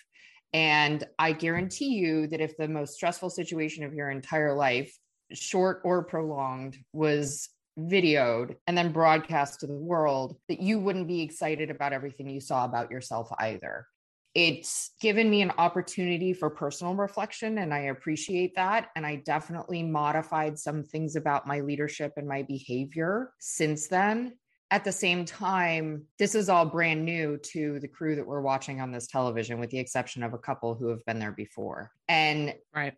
And 0.52 1.04
I 1.18 1.32
guarantee 1.32 1.94
you 1.94 2.28
that 2.28 2.40
if 2.40 2.56
the 2.56 2.68
most 2.68 2.94
stressful 2.94 3.30
situation 3.30 3.82
of 3.84 3.92
your 3.92 4.10
entire 4.10 4.54
life, 4.54 4.96
short 5.32 5.80
or 5.84 6.04
prolonged, 6.04 6.78
was 6.92 7.48
videoed 7.78 8.54
and 8.66 8.78
then 8.78 8.92
broadcast 8.92 9.60
to 9.60 9.66
the 9.66 9.74
world, 9.74 10.36
that 10.48 10.60
you 10.60 10.78
wouldn't 10.78 11.08
be 11.08 11.22
excited 11.22 11.70
about 11.70 11.92
everything 11.92 12.28
you 12.28 12.40
saw 12.40 12.64
about 12.64 12.90
yourself 12.90 13.28
either. 13.40 13.86
It's 14.34 14.92
given 15.00 15.28
me 15.28 15.42
an 15.42 15.52
opportunity 15.58 16.32
for 16.32 16.50
personal 16.50 16.94
reflection, 16.94 17.58
and 17.58 17.74
I 17.74 17.80
appreciate 17.80 18.54
that. 18.54 18.88
And 18.94 19.04
I 19.04 19.16
definitely 19.16 19.82
modified 19.82 20.58
some 20.58 20.84
things 20.84 21.16
about 21.16 21.46
my 21.46 21.60
leadership 21.60 22.12
and 22.16 22.28
my 22.28 22.42
behavior 22.42 23.32
since 23.40 23.88
then 23.88 24.34
at 24.70 24.84
the 24.84 24.92
same 24.92 25.24
time, 25.24 26.04
this 26.18 26.34
is 26.34 26.48
all 26.48 26.66
brand 26.66 27.04
new 27.04 27.38
to 27.38 27.78
the 27.78 27.88
crew 27.88 28.16
that 28.16 28.26
we're 28.26 28.40
watching 28.40 28.80
on 28.80 28.90
this 28.90 29.06
television, 29.06 29.60
with 29.60 29.70
the 29.70 29.78
exception 29.78 30.22
of 30.22 30.34
a 30.34 30.38
couple 30.38 30.74
who 30.74 30.88
have 30.88 31.04
been 31.04 31.18
there 31.18 31.32
before. 31.32 31.92
And 32.08 32.54
right. 32.74 32.94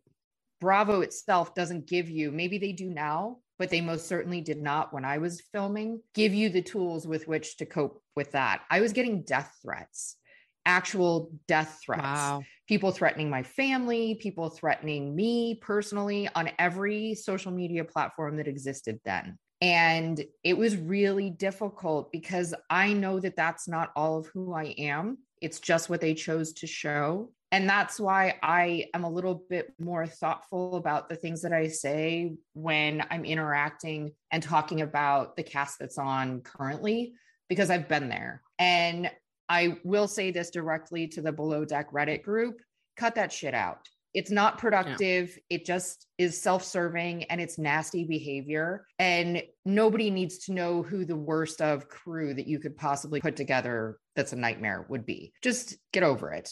Bravo 0.60 1.02
itself 1.02 1.54
doesn't 1.54 1.86
give 1.86 2.08
you, 2.08 2.30
maybe 2.32 2.58
they 2.58 2.72
do 2.72 2.88
now, 2.88 3.38
but 3.58 3.70
they 3.70 3.80
most 3.80 4.08
certainly 4.08 4.40
did 4.40 4.62
not 4.62 4.92
when 4.92 5.04
I 5.04 5.18
was 5.18 5.42
filming, 5.52 6.00
give 6.14 6.32
you 6.32 6.48
the 6.48 6.62
tools 6.62 7.06
with 7.06 7.28
which 7.28 7.58
to 7.58 7.66
cope 7.66 8.02
with 8.16 8.32
that. 8.32 8.62
I 8.70 8.80
was 8.80 8.92
getting 8.92 9.22
death 9.22 9.54
threats, 9.62 10.16
actual 10.64 11.32
death 11.46 11.80
threats. 11.84 12.02
Wow. 12.02 12.42
People 12.66 12.92
threatening 12.92 13.30
my 13.30 13.42
family, 13.42 14.14
people 14.14 14.48
threatening 14.48 15.14
me 15.14 15.58
personally 15.60 16.28
on 16.34 16.50
every 16.58 17.14
social 17.14 17.52
media 17.52 17.84
platform 17.84 18.36
that 18.38 18.48
existed 18.48 19.00
then. 19.04 19.38
And 19.60 20.22
it 20.44 20.56
was 20.56 20.76
really 20.76 21.30
difficult 21.30 22.12
because 22.12 22.54
I 22.70 22.92
know 22.92 23.18
that 23.20 23.36
that's 23.36 23.66
not 23.66 23.90
all 23.96 24.18
of 24.18 24.26
who 24.28 24.52
I 24.52 24.74
am. 24.78 25.18
It's 25.40 25.60
just 25.60 25.90
what 25.90 26.00
they 26.00 26.14
chose 26.14 26.52
to 26.54 26.66
show. 26.66 27.30
And 27.50 27.68
that's 27.68 27.98
why 27.98 28.36
I 28.42 28.86
am 28.92 29.04
a 29.04 29.10
little 29.10 29.42
bit 29.48 29.72
more 29.78 30.06
thoughtful 30.06 30.76
about 30.76 31.08
the 31.08 31.16
things 31.16 31.42
that 31.42 31.52
I 31.52 31.68
say 31.68 32.34
when 32.52 33.02
I'm 33.10 33.24
interacting 33.24 34.12
and 34.30 34.42
talking 34.42 34.82
about 34.82 35.36
the 35.36 35.42
cast 35.42 35.78
that's 35.78 35.98
on 35.98 36.42
currently, 36.42 37.14
because 37.48 37.70
I've 37.70 37.88
been 37.88 38.08
there. 38.08 38.42
And 38.58 39.10
I 39.48 39.78
will 39.82 40.08
say 40.08 40.30
this 40.30 40.50
directly 40.50 41.08
to 41.08 41.22
the 41.22 41.32
Below 41.32 41.64
Deck 41.64 41.90
Reddit 41.90 42.22
group 42.22 42.60
cut 42.98 43.14
that 43.14 43.32
shit 43.32 43.54
out. 43.54 43.88
It's 44.14 44.30
not 44.30 44.58
productive. 44.58 45.30
Yeah. 45.50 45.56
It 45.56 45.66
just 45.66 46.06
is 46.16 46.40
self 46.40 46.64
serving 46.64 47.24
and 47.24 47.40
it's 47.40 47.58
nasty 47.58 48.04
behavior. 48.04 48.86
And 48.98 49.42
nobody 49.64 50.10
needs 50.10 50.38
to 50.46 50.52
know 50.52 50.82
who 50.82 51.04
the 51.04 51.16
worst 51.16 51.60
of 51.60 51.88
crew 51.88 52.34
that 52.34 52.46
you 52.46 52.58
could 52.58 52.76
possibly 52.76 53.20
put 53.20 53.36
together 53.36 53.98
that's 54.16 54.32
a 54.32 54.36
nightmare 54.36 54.84
would 54.88 55.06
be. 55.06 55.32
Just 55.42 55.76
get 55.92 56.02
over 56.02 56.32
it. 56.32 56.50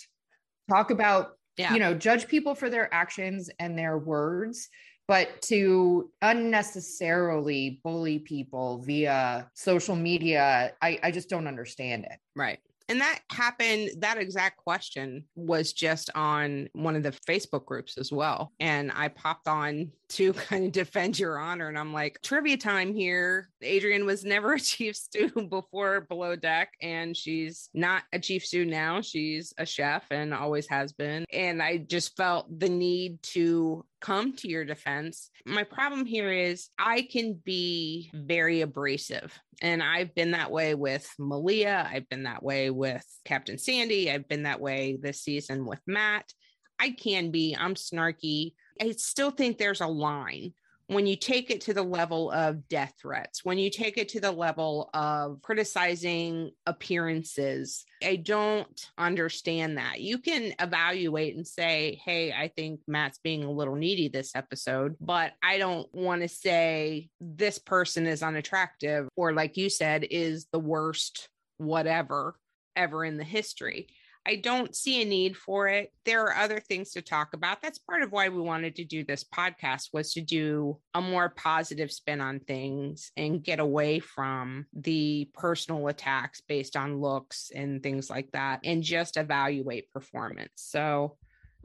Talk 0.71 0.91
about, 0.91 1.31
yeah. 1.57 1.73
you 1.73 1.81
know, 1.81 1.95
judge 1.95 2.29
people 2.29 2.55
for 2.55 2.71
their 2.71 2.93
actions 2.93 3.51
and 3.59 3.79
their 3.79 3.99
words. 3.99 4.69
But 5.09 5.41
to 5.43 6.11
unnecessarily 6.21 7.81
bully 7.85 8.19
people 8.19 8.83
via 8.83 9.49
social 9.55 9.95
media, 9.95 10.73
I, 10.83 10.99
I 11.03 11.11
just 11.13 11.29
don't 11.29 11.47
understand 11.47 12.05
it. 12.05 12.19
Right. 12.35 12.59
And 12.89 13.01
that 13.01 13.21
happened, 13.31 13.91
that 13.99 14.19
exact 14.19 14.59
question 14.59 15.25
was 15.35 15.73
just 15.73 16.11
on 16.15 16.69
one 16.73 16.95
of 16.95 17.03
the 17.03 17.11
Facebook 17.11 17.65
groups 17.65 17.99
as 17.99 18.13
well. 18.13 18.53
And 18.61 18.93
I 18.95 19.09
popped 19.09 19.49
on 19.49 19.91
to 20.11 20.33
kind 20.35 20.67
of 20.67 20.73
defend 20.73 21.19
your 21.19 21.39
honor. 21.39 21.69
And 21.69 21.79
I'm 21.79 21.93
like, 21.93 22.21
trivia 22.23 22.57
time 22.57 22.95
here. 22.95 23.49
Adrienne 23.65 24.07
was 24.07 24.25
never 24.25 24.53
a 24.55 24.61
chief 24.61 24.97
stew 24.97 25.31
before 25.51 26.03
Below 26.03 26.37
Deck, 26.37 26.73
and 26.81 27.17
she's 27.17 27.69
not 27.75 28.03
a 28.13 28.19
chief 28.19 28.45
stew 28.45 28.65
now. 28.65 29.01
She's 29.01 29.53
a 29.59 29.67
chef 29.67 30.05
and 30.11 30.33
always 30.33 30.69
has 30.69 30.93
been. 30.93 31.25
And 31.33 31.63
I 31.63 31.79
just 31.79 32.17
felt 32.17 32.47
the 32.59 32.69
need 32.69 33.23
to 33.35 33.85
come 34.01 34.35
to 34.35 34.49
your 34.49 34.65
defense. 34.65 35.31
My 35.45 35.65
problem 35.65 36.07
here 36.07 36.31
is 36.31 36.69
I 36.79 37.03
can 37.03 37.41
be 37.45 38.11
very 38.15 38.61
abrasive. 38.61 39.37
And 39.63 39.83
I've 39.83 40.15
been 40.15 40.33
that 40.33 40.51
way 40.51 40.75
with 40.75 41.09
Malia. 41.19 41.89
I've 41.91 42.09
been 42.09 42.25
that 42.25 42.43
way 42.43 42.71
with 42.71 43.05
Captain 43.25 43.59
Sandy. 43.59 44.11
I've 44.11 44.29
been 44.29 44.43
that 44.43 44.61
way 44.61 44.99
this 45.01 45.23
season 45.23 45.65
with 45.65 45.81
Matt. 45.87 46.31
I 46.79 46.91
can 46.91 47.31
be, 47.31 47.57
I'm 47.59 47.75
snarky. 47.75 48.53
I 48.81 48.93
still 48.93 49.31
think 49.31 49.59
there's 49.59 49.81
a 49.81 49.87
line 49.87 50.53
when 50.89 51.07
you 51.07 51.17
take 51.17 51.51
it 51.51 51.63
to 51.63 51.75
the 51.75 51.83
level 51.83 52.31
of 52.31 52.69
death 52.69 52.95
threats, 53.01 53.45
when 53.45 53.59
you 53.59 53.71
take 53.71 53.99
it 53.99 54.09
to 54.11 54.21
the 54.21 54.31
level 54.31 54.89
of 54.95 55.43
criticizing 55.43 56.53
appearances, 56.65 57.85
I 58.05 58.17
don't 58.17 58.89
understand 58.97 59.79
that. 59.79 60.01
You 60.01 60.19
can 60.19 60.55
evaluate 60.61 61.35
and 61.35 61.47
say, 61.47 62.01
hey, 62.05 62.33
I 62.33 62.49
think 62.49 62.81
Matt's 62.87 63.19
being 63.19 63.43
a 63.43 63.51
little 63.51 63.75
needy 63.75 64.09
this 64.09 64.37
episode, 64.37 64.97
but 65.01 65.33
I 65.43 65.59
don't 65.59 65.93
want 65.93 66.23
to 66.23 66.29
say 66.29 67.09
this 67.21 67.59
person 67.59 68.07
is 68.07 68.23
unattractive 68.23 69.09
or, 69.17 69.33
like 69.33 69.57
you 69.57 69.69
said, 69.69 70.07
is 70.09 70.47
the 70.53 70.61
worst 70.61 71.29
whatever 71.59 72.37
ever 72.77 73.05
in 73.05 73.17
the 73.17 73.25
history. 73.25 73.89
I 74.27 74.37
don't 74.37 74.75
see 74.75 75.01
a 75.01 75.05
need 75.05 75.37
for 75.37 75.69
it. 75.69 75.93
There 76.05 76.25
are 76.25 76.35
other 76.37 76.59
things 76.59 76.91
to 76.93 77.03
talk 77.03 77.33
about. 77.33 77.63
That's 77.63 77.79
part 77.79 78.03
of 78.03 78.11
why 78.11 78.29
we 78.29 78.41
wanted 78.41 78.75
to 78.77 78.85
do 78.85 79.05
this 79.05 79.23
podcast 79.23 79.91
was 79.93 80.13
to 80.15 80.21
do 80.21 80.79
a 80.95 81.01
more 81.01 81.29
positive 81.29 81.93
spin 81.93 82.21
on 82.21 82.41
things 82.41 83.13
and 83.17 83.43
get 83.43 83.61
away 83.61 84.01
from 84.01 84.67
the 84.75 85.31
personal 85.35 85.87
attacks 85.87 86.41
based 86.41 86.77
on 86.77 87.01
looks 87.01 87.53
and 87.55 87.83
things 87.83 88.11
like 88.11 88.33
that 88.33 88.61
and 88.65 88.83
just 88.83 89.17
evaluate 89.17 89.93
performance. 89.93 90.51
So 90.57 91.17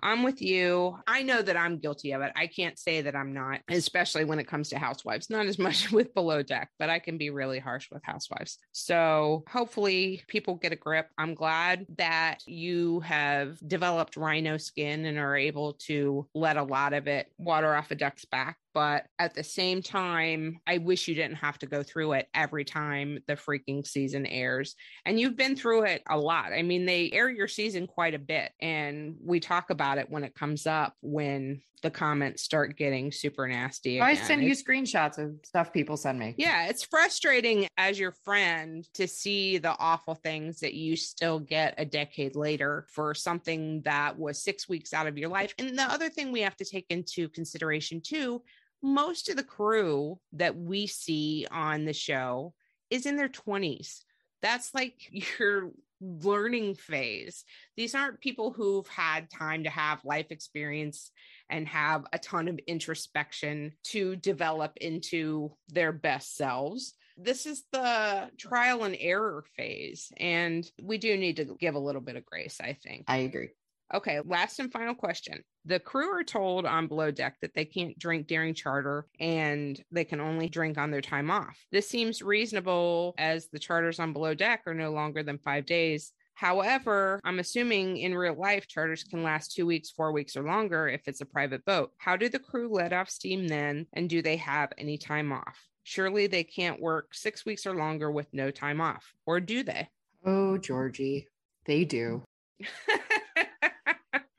I'm 0.04 0.24
with 0.24 0.42
you. 0.42 0.98
I 1.08 1.24
know 1.24 1.42
that 1.42 1.58
I'm 1.58 1.78
guilty 1.78 2.12
of 2.12 2.22
it. 2.22 2.32
I 2.36 2.48
can't 2.48 2.78
say 2.78 3.02
that 3.02 3.16
I'm 3.16 3.34
not, 3.34 3.60
especially 3.70 4.26
when 4.26 4.40
it 4.40 4.48
comes 4.48 4.70
to 4.70 4.80
housewives. 4.80 5.30
Not 5.30 5.46
as 5.46 5.60
much 5.60 5.92
with 5.92 6.14
below 6.14 6.42
deck, 6.42 6.70
but 6.80 6.90
I 6.90 7.00
can 7.00 7.18
be 7.18 7.30
really 7.30 7.60
harsh 7.60 7.90
with 7.92 8.04
housewives. 8.04 8.58
So 8.72 9.44
hopefully 9.50 10.24
people 10.28 10.56
get 10.56 10.74
a 10.74 10.78
grip. 10.78 11.08
I'm 11.18 11.34
glad 11.34 11.86
that 11.98 12.40
you 12.46 13.02
have 13.02 13.58
developed 13.68 14.18
rhino 14.18 14.58
skin 14.58 15.06
and 15.06 15.18
are 15.18 15.36
able 15.36 15.74
to 15.74 16.28
let 16.34 16.58
a 16.58 16.64
lot 16.64 16.94
of 16.94 17.08
it 17.08 17.28
water 17.38 17.74
off 17.76 17.92
a 17.92 17.96
duck's 17.96 18.26
back 18.26 18.58
but 18.74 19.06
at 19.20 19.34
the 19.34 19.44
same 19.44 19.82
time, 19.82 20.60
I 20.68 20.78
wish 20.78 21.08
you 21.08 21.16
didn't 21.16 21.38
have 21.38 21.60
to 21.60 21.66
go 21.66 21.84
through 21.84 22.14
it 22.14 22.28
every 22.34 22.66
time 22.66 23.20
the 23.28 23.36
freaking 23.36 23.86
season 23.86 24.26
airs. 24.26 24.76
And 25.06 25.20
you've 25.20 25.38
been 25.38 25.56
through 25.56 25.84
it 25.84 26.04
a 26.10 26.18
lot. 26.18 26.54
I 26.54 26.62
mean, 26.62 26.86
they 26.86 27.12
air 27.12 27.30
your 27.30 27.48
season 27.48 27.88
quite 27.88 28.14
a 28.14 28.20
bit, 28.20 28.52
and 28.62 29.16
we 29.24 29.40
talk 29.40 29.70
about 29.70 29.98
it 29.98 30.10
when 30.10 30.24
it 30.24 30.36
comes 30.36 30.68
up 30.68 30.96
when 31.02 31.62
the 31.82 31.90
comments 31.90 32.44
start 32.44 32.78
getting 32.78 33.12
super 33.12 33.48
nasty. 33.48 33.98
Again. 33.98 34.08
I 34.08 34.14
send 34.14 34.44
you 34.44 34.52
screenshots 34.52 35.18
of 35.18 35.34
stuff 35.44 35.74
people 35.74 35.98
send 35.98 36.20
me. 36.20 36.36
Yeah, 36.38 36.68
it's 36.68 36.84
frustrating 36.84 37.68
as 37.78 38.00
your 38.00 38.14
friend 38.24 38.88
to 38.96 39.08
see 39.08 39.58
the 39.58 39.76
awful 39.80 40.16
things 40.16 40.60
that 40.60 40.74
you 40.74 40.96
still 40.96 41.40
get 41.40 41.74
a 41.78 41.86
decade 41.86 42.36
later 42.36 42.86
for 42.90 43.14
something 43.14 43.82
that 43.84 44.18
was 44.18 44.44
six 44.44 44.70
weeks 44.70 44.94
out 44.94 45.08
of 45.08 45.18
your 45.18 45.30
life. 45.30 45.54
And 45.58 45.78
the 45.78 45.84
other 45.84 46.10
thing 46.10 46.32
we 46.32 46.42
have 46.42 46.58
to 46.58 46.66
take 46.66 46.86
into 46.90 47.30
consideration 47.30 48.02
too 48.02 48.42
most 48.82 49.30
of 49.30 49.36
the 49.36 49.44
crew 49.44 50.20
that 50.34 50.56
we 50.56 50.88
see 50.88 51.48
on 51.52 51.86
the 51.86 51.94
show 51.94 52.54
is 52.90 53.06
in 53.06 53.16
their 53.16 53.30
20s. 53.30 54.02
That's 54.42 54.74
like 54.74 54.96
your 55.40 55.72
learning 56.02 56.76
phase. 56.76 57.46
These 57.78 57.96
aren't 57.96 58.20
people 58.20 58.52
who've 58.52 58.88
had 58.88 59.30
time 59.30 59.64
to 59.64 59.70
have 59.70 60.04
life 60.04 60.28
experience 60.32 61.12
and 61.50 61.68
have 61.68 62.06
a 62.12 62.18
ton 62.18 62.48
of 62.48 62.60
introspection 62.68 63.74
to 63.84 64.16
develop 64.16 64.78
into 64.78 65.56
their 65.70 65.92
best 65.92 66.36
selves. 66.36 66.96
This 67.18 67.46
is 67.46 67.64
the 67.72 68.32
trial 68.40 68.84
and 68.84 68.98
error 69.00 69.44
phase. 69.56 70.12
And 70.18 70.70
we 70.82 70.98
do 70.98 71.16
need 71.18 71.38
to 71.38 71.56
give 71.60 71.76
a 71.76 71.80
little 71.80 72.02
bit 72.02 72.16
of 72.16 72.26
grace, 72.26 72.60
I 72.60 72.74
think. 72.74 73.04
I 73.08 73.18
agree. 73.18 73.50
Okay, 73.94 74.20
last 74.26 74.60
and 74.60 74.72
final 74.72 74.96
question. 74.96 75.44
The 75.66 75.80
crew 75.80 76.10
are 76.18 76.24
told 76.24 76.66
on 76.66 76.88
below 76.88 77.12
deck 77.12 77.36
that 77.42 77.54
they 77.54 77.66
can't 77.66 77.98
drink 78.00 78.28
during 78.28 78.54
charter 78.54 79.06
and 79.20 79.82
they 79.92 80.06
can 80.06 80.20
only 80.20 80.50
drink 80.50 80.78
on 80.78 80.92
their 80.92 81.02
time 81.02 81.30
off. 81.30 81.58
This 81.72 81.88
seems 81.88 82.22
reasonable 82.22 83.14
as 83.18 83.48
the 83.48 83.60
charters 83.60 84.00
on 84.00 84.14
below 84.14 84.34
deck 84.34 84.64
are 84.66 84.74
no 84.74 84.92
longer 84.92 85.24
than 85.24 85.38
five 85.38 85.66
days. 85.66 86.14
However, 86.34 87.20
I'm 87.24 87.40
assuming 87.40 87.98
in 87.98 88.16
real 88.16 88.34
life, 88.34 88.68
charters 88.68 89.04
can 89.04 89.22
last 89.22 89.52
two 89.52 89.66
weeks, 89.66 89.92
four 89.92 90.12
weeks, 90.12 90.36
or 90.36 90.44
longer 90.44 90.88
if 90.88 91.08
it's 91.08 91.22
a 91.22 91.26
private 91.26 91.64
boat. 91.66 91.92
How 91.98 92.16
do 92.16 92.30
the 92.30 92.40
crew 92.40 92.70
let 92.72 92.94
off 92.94 93.10
steam 93.10 93.48
then? 93.48 93.86
And 93.94 94.10
do 94.10 94.22
they 94.22 94.38
have 94.38 94.74
any 94.78 94.98
time 94.98 95.32
off? 95.32 95.68
Surely 95.84 96.28
they 96.28 96.44
can't 96.44 96.82
work 96.82 97.14
six 97.14 97.46
weeks 97.46 97.66
or 97.66 97.76
longer 97.76 98.10
with 98.10 98.28
no 98.34 98.50
time 98.50 98.82
off, 98.82 99.14
or 99.26 99.40
do 99.40 99.62
they? 99.64 99.90
Oh, 100.26 100.58
Georgie, 100.58 101.28
they 101.66 101.86
do. 101.86 102.24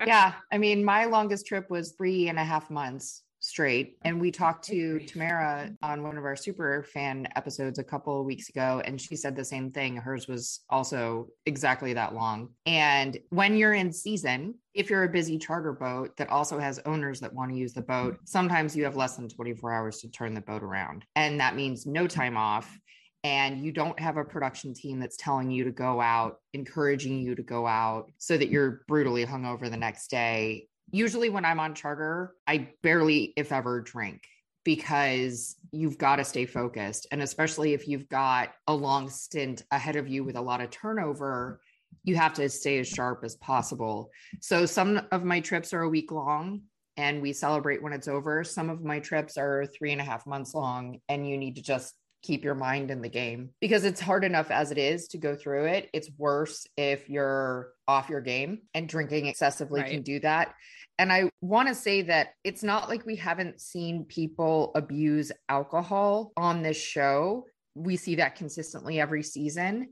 yeah. 0.06 0.34
I 0.52 0.58
mean, 0.58 0.84
my 0.84 1.04
longest 1.04 1.46
trip 1.46 1.70
was 1.70 1.92
three 1.92 2.28
and 2.28 2.38
a 2.38 2.44
half 2.44 2.70
months 2.70 3.22
straight. 3.42 3.98
And 4.02 4.20
we 4.20 4.30
talked 4.30 4.64
to 4.66 5.00
Tamara 5.00 5.72
on 5.82 6.04
one 6.04 6.16
of 6.16 6.24
our 6.24 6.36
super 6.36 6.84
fan 6.84 7.26
episodes 7.34 7.80
a 7.80 7.84
couple 7.84 8.20
of 8.20 8.24
weeks 8.24 8.48
ago, 8.48 8.80
and 8.84 9.00
she 9.00 9.16
said 9.16 9.34
the 9.34 9.44
same 9.44 9.70
thing. 9.70 9.96
Hers 9.96 10.28
was 10.28 10.60
also 10.70 11.26
exactly 11.44 11.92
that 11.92 12.14
long. 12.14 12.50
And 12.66 13.18
when 13.30 13.56
you're 13.56 13.74
in 13.74 13.92
season, 13.92 14.54
if 14.74 14.88
you're 14.88 15.02
a 15.02 15.08
busy 15.08 15.38
charter 15.38 15.72
boat 15.72 16.16
that 16.16 16.30
also 16.30 16.58
has 16.58 16.80
owners 16.86 17.20
that 17.20 17.34
want 17.34 17.50
to 17.50 17.58
use 17.58 17.72
the 17.72 17.82
boat, 17.82 18.14
mm. 18.14 18.18
sometimes 18.24 18.76
you 18.76 18.84
have 18.84 18.96
less 18.96 19.16
than 19.16 19.28
24 19.28 19.72
hours 19.72 19.98
to 19.98 20.08
turn 20.08 20.34
the 20.34 20.40
boat 20.40 20.62
around. 20.62 21.04
And 21.16 21.40
that 21.40 21.56
means 21.56 21.84
no 21.84 22.04
mm. 22.04 22.08
time 22.08 22.36
off 22.36 22.78
and 23.24 23.64
you 23.64 23.72
don't 23.72 23.98
have 24.00 24.16
a 24.16 24.24
production 24.24 24.74
team 24.74 24.98
that's 24.98 25.16
telling 25.16 25.50
you 25.50 25.64
to 25.64 25.70
go 25.70 26.00
out, 26.00 26.40
encouraging 26.54 27.20
you 27.20 27.34
to 27.34 27.42
go 27.42 27.66
out 27.66 28.10
so 28.18 28.36
that 28.36 28.48
you're 28.48 28.82
brutally 28.88 29.24
hungover 29.24 29.70
the 29.70 29.76
next 29.76 30.08
day. 30.08 30.66
Usually, 30.90 31.30
when 31.30 31.44
I'm 31.44 31.60
on 31.60 31.74
charter, 31.74 32.34
I 32.46 32.70
barely, 32.82 33.32
if 33.36 33.52
ever, 33.52 33.80
drink 33.80 34.22
because 34.64 35.56
you've 35.72 35.98
got 35.98 36.16
to 36.16 36.24
stay 36.24 36.46
focused. 36.46 37.06
And 37.10 37.22
especially 37.22 37.72
if 37.72 37.88
you've 37.88 38.08
got 38.08 38.52
a 38.66 38.74
long 38.74 39.08
stint 39.08 39.64
ahead 39.70 39.96
of 39.96 40.08
you 40.08 40.24
with 40.24 40.36
a 40.36 40.40
lot 40.40 40.60
of 40.60 40.70
turnover, 40.70 41.60
you 42.04 42.16
have 42.16 42.34
to 42.34 42.48
stay 42.48 42.78
as 42.78 42.88
sharp 42.88 43.22
as 43.24 43.36
possible. 43.36 44.10
So, 44.40 44.66
some 44.66 45.00
of 45.12 45.24
my 45.24 45.40
trips 45.40 45.72
are 45.72 45.82
a 45.82 45.88
week 45.88 46.10
long 46.10 46.62
and 46.96 47.22
we 47.22 47.32
celebrate 47.32 47.82
when 47.82 47.92
it's 47.92 48.08
over. 48.08 48.44
Some 48.44 48.68
of 48.68 48.82
my 48.82 49.00
trips 49.00 49.38
are 49.38 49.66
three 49.66 49.92
and 49.92 50.00
a 50.00 50.04
half 50.04 50.26
months 50.26 50.54
long, 50.54 50.98
and 51.08 51.28
you 51.28 51.38
need 51.38 51.56
to 51.56 51.62
just 51.62 51.94
keep 52.22 52.44
your 52.44 52.54
mind 52.54 52.90
in 52.90 53.02
the 53.02 53.08
game 53.08 53.50
because 53.60 53.84
it's 53.84 54.00
hard 54.00 54.24
enough 54.24 54.50
as 54.50 54.70
it 54.70 54.78
is 54.78 55.08
to 55.08 55.18
go 55.18 55.34
through 55.34 55.66
it. 55.66 55.90
It's 55.92 56.08
worse 56.16 56.66
if 56.76 57.10
you're 57.10 57.72
off 57.88 58.08
your 58.08 58.20
game 58.20 58.62
and 58.74 58.88
drinking 58.88 59.26
excessively 59.26 59.80
right. 59.80 59.90
can 59.90 60.02
do 60.02 60.20
that. 60.20 60.54
And 60.98 61.12
I 61.12 61.30
want 61.40 61.68
to 61.68 61.74
say 61.74 62.02
that 62.02 62.28
it's 62.44 62.62
not 62.62 62.88
like 62.88 63.04
we 63.04 63.16
haven't 63.16 63.60
seen 63.60 64.04
people 64.04 64.70
abuse 64.74 65.32
alcohol 65.48 66.32
on 66.36 66.62
this 66.62 66.76
show. 66.76 67.46
We 67.74 67.96
see 67.96 68.16
that 68.16 68.36
consistently 68.36 69.00
every 69.00 69.22
season. 69.22 69.88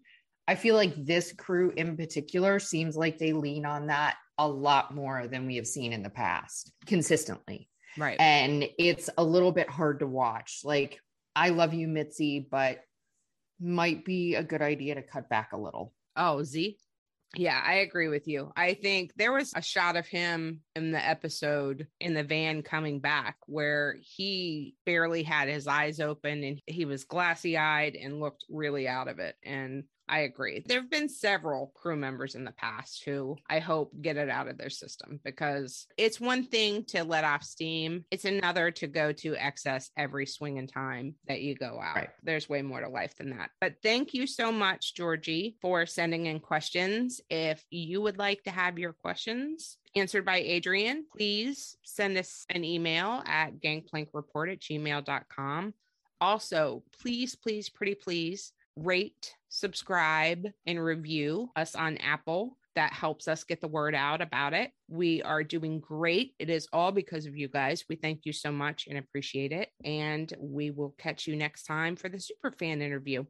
I 0.46 0.54
feel 0.54 0.76
like 0.76 0.94
this 1.04 1.32
crew 1.32 1.72
in 1.76 1.96
particular 1.96 2.58
seems 2.58 2.96
like 2.96 3.18
they 3.18 3.32
lean 3.32 3.64
on 3.64 3.88
that 3.88 4.16
a 4.38 4.46
lot 4.46 4.94
more 4.94 5.26
than 5.26 5.46
we 5.46 5.56
have 5.56 5.66
seen 5.66 5.92
in 5.92 6.02
the 6.02 6.10
past 6.10 6.72
consistently. 6.86 7.68
Right. 7.98 8.16
And 8.20 8.66
it's 8.78 9.10
a 9.18 9.24
little 9.24 9.52
bit 9.52 9.68
hard 9.68 10.00
to 10.00 10.06
watch. 10.06 10.60
Like 10.64 11.00
I 11.34 11.50
love 11.50 11.74
you, 11.74 11.88
Mitzi, 11.88 12.46
but 12.50 12.80
might 13.60 14.04
be 14.04 14.34
a 14.34 14.42
good 14.42 14.62
idea 14.62 14.94
to 14.94 15.02
cut 15.02 15.28
back 15.28 15.52
a 15.52 15.58
little. 15.58 15.92
Oh, 16.16 16.42
Z. 16.42 16.76
Yeah, 17.36 17.62
I 17.64 17.74
agree 17.74 18.08
with 18.08 18.26
you. 18.26 18.50
I 18.56 18.74
think 18.74 19.12
there 19.14 19.32
was 19.32 19.52
a 19.54 19.62
shot 19.62 19.96
of 19.96 20.06
him 20.06 20.62
in 20.74 20.90
the 20.90 21.06
episode 21.06 21.86
in 22.00 22.12
the 22.12 22.24
van 22.24 22.62
coming 22.62 22.98
back 22.98 23.36
where 23.46 23.96
he 24.00 24.74
barely 24.84 25.22
had 25.22 25.48
his 25.48 25.68
eyes 25.68 26.00
open 26.00 26.42
and 26.42 26.60
he 26.66 26.84
was 26.84 27.04
glassy 27.04 27.56
eyed 27.56 27.94
and 27.94 28.18
looked 28.18 28.44
really 28.50 28.88
out 28.88 29.06
of 29.06 29.20
it. 29.20 29.36
And 29.44 29.84
I 30.10 30.20
agree. 30.20 30.64
There 30.66 30.80
have 30.80 30.90
been 30.90 31.08
several 31.08 31.72
crew 31.76 31.94
members 31.94 32.34
in 32.34 32.44
the 32.44 32.50
past 32.50 33.04
who 33.04 33.36
I 33.48 33.60
hope 33.60 33.92
get 34.02 34.16
it 34.16 34.28
out 34.28 34.48
of 34.48 34.58
their 34.58 34.68
system 34.68 35.20
because 35.24 35.86
it's 35.96 36.20
one 36.20 36.44
thing 36.44 36.84
to 36.86 37.04
let 37.04 37.22
off 37.22 37.44
steam, 37.44 38.04
it's 38.10 38.24
another 38.24 38.72
to 38.72 38.88
go 38.88 39.12
to 39.12 39.36
excess 39.36 39.90
every 39.96 40.26
swing 40.26 40.56
in 40.56 40.66
time 40.66 41.14
that 41.28 41.42
you 41.42 41.54
go 41.54 41.80
out. 41.80 41.94
Right. 41.94 42.10
There's 42.24 42.48
way 42.48 42.60
more 42.60 42.80
to 42.80 42.88
life 42.88 43.16
than 43.16 43.30
that. 43.30 43.50
But 43.60 43.76
thank 43.84 44.12
you 44.12 44.26
so 44.26 44.50
much, 44.50 44.94
Georgie, 44.94 45.56
for 45.62 45.86
sending 45.86 46.26
in 46.26 46.40
questions. 46.40 47.20
If 47.30 47.64
you 47.70 48.00
would 48.00 48.18
like 48.18 48.42
to 48.44 48.50
have 48.50 48.80
your 48.80 48.92
questions 48.92 49.78
answered 49.94 50.24
by 50.24 50.40
Adrienne, 50.40 51.04
please 51.16 51.76
send 51.84 52.18
us 52.18 52.46
an 52.50 52.64
email 52.64 53.22
at 53.26 53.60
gangplankreport 53.60 54.52
at 54.52 54.60
gmail.com. 54.60 55.74
Also, 56.20 56.82
please, 57.00 57.36
please, 57.36 57.68
pretty 57.70 57.94
please 57.94 58.52
rate, 58.76 59.34
subscribe, 59.48 60.46
and 60.66 60.82
review 60.82 61.50
us 61.56 61.74
on 61.74 61.96
Apple. 61.98 62.56
That 62.76 62.92
helps 62.92 63.26
us 63.26 63.44
get 63.44 63.60
the 63.60 63.68
word 63.68 63.94
out 63.94 64.20
about 64.20 64.54
it. 64.54 64.70
We 64.88 65.22
are 65.22 65.42
doing 65.42 65.80
great. 65.80 66.34
It 66.38 66.48
is 66.50 66.68
all 66.72 66.92
because 66.92 67.26
of 67.26 67.36
you 67.36 67.48
guys. 67.48 67.84
We 67.88 67.96
thank 67.96 68.20
you 68.24 68.32
so 68.32 68.52
much 68.52 68.86
and 68.88 68.96
appreciate 68.96 69.52
it. 69.52 69.70
And 69.84 70.32
we 70.38 70.70
will 70.70 70.94
catch 70.96 71.26
you 71.26 71.34
next 71.34 71.64
time 71.64 71.96
for 71.96 72.08
the 72.08 72.20
super 72.20 72.52
fan 72.52 72.80
interview. 72.80 73.24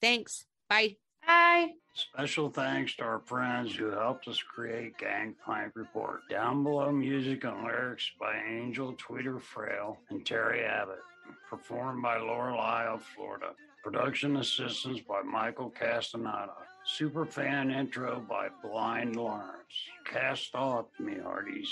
Thanks. 0.00 0.46
Bye. 0.68 0.96
Bye. 1.26 1.72
Special 1.94 2.48
thanks 2.50 2.96
to 2.96 3.04
our 3.04 3.20
friends 3.20 3.74
who 3.74 3.90
helped 3.90 4.26
us 4.26 4.42
create 4.42 4.96
Gangplank 4.96 5.72
Report. 5.76 6.22
Down 6.30 6.64
below, 6.64 6.90
music 6.90 7.44
and 7.44 7.62
lyrics 7.62 8.10
by 8.18 8.40
Angel 8.48 8.94
Tweeter 8.94 9.40
Frail 9.40 9.98
and 10.08 10.24
Terry 10.24 10.64
Abbott, 10.64 11.02
performed 11.50 12.02
by 12.02 12.16
Lorelei 12.16 12.86
of 12.86 13.02
Florida. 13.14 13.50
Production 13.82 14.36
assistance 14.36 15.00
by 15.00 15.22
Michael 15.22 15.70
Castaneda. 15.70 16.52
Superfan 16.86 17.74
intro 17.74 18.24
by 18.28 18.48
Blind 18.62 19.16
Lawrence. 19.16 19.74
Cast 20.04 20.54
off, 20.54 20.86
me 21.00 21.14
hearties. 21.20 21.68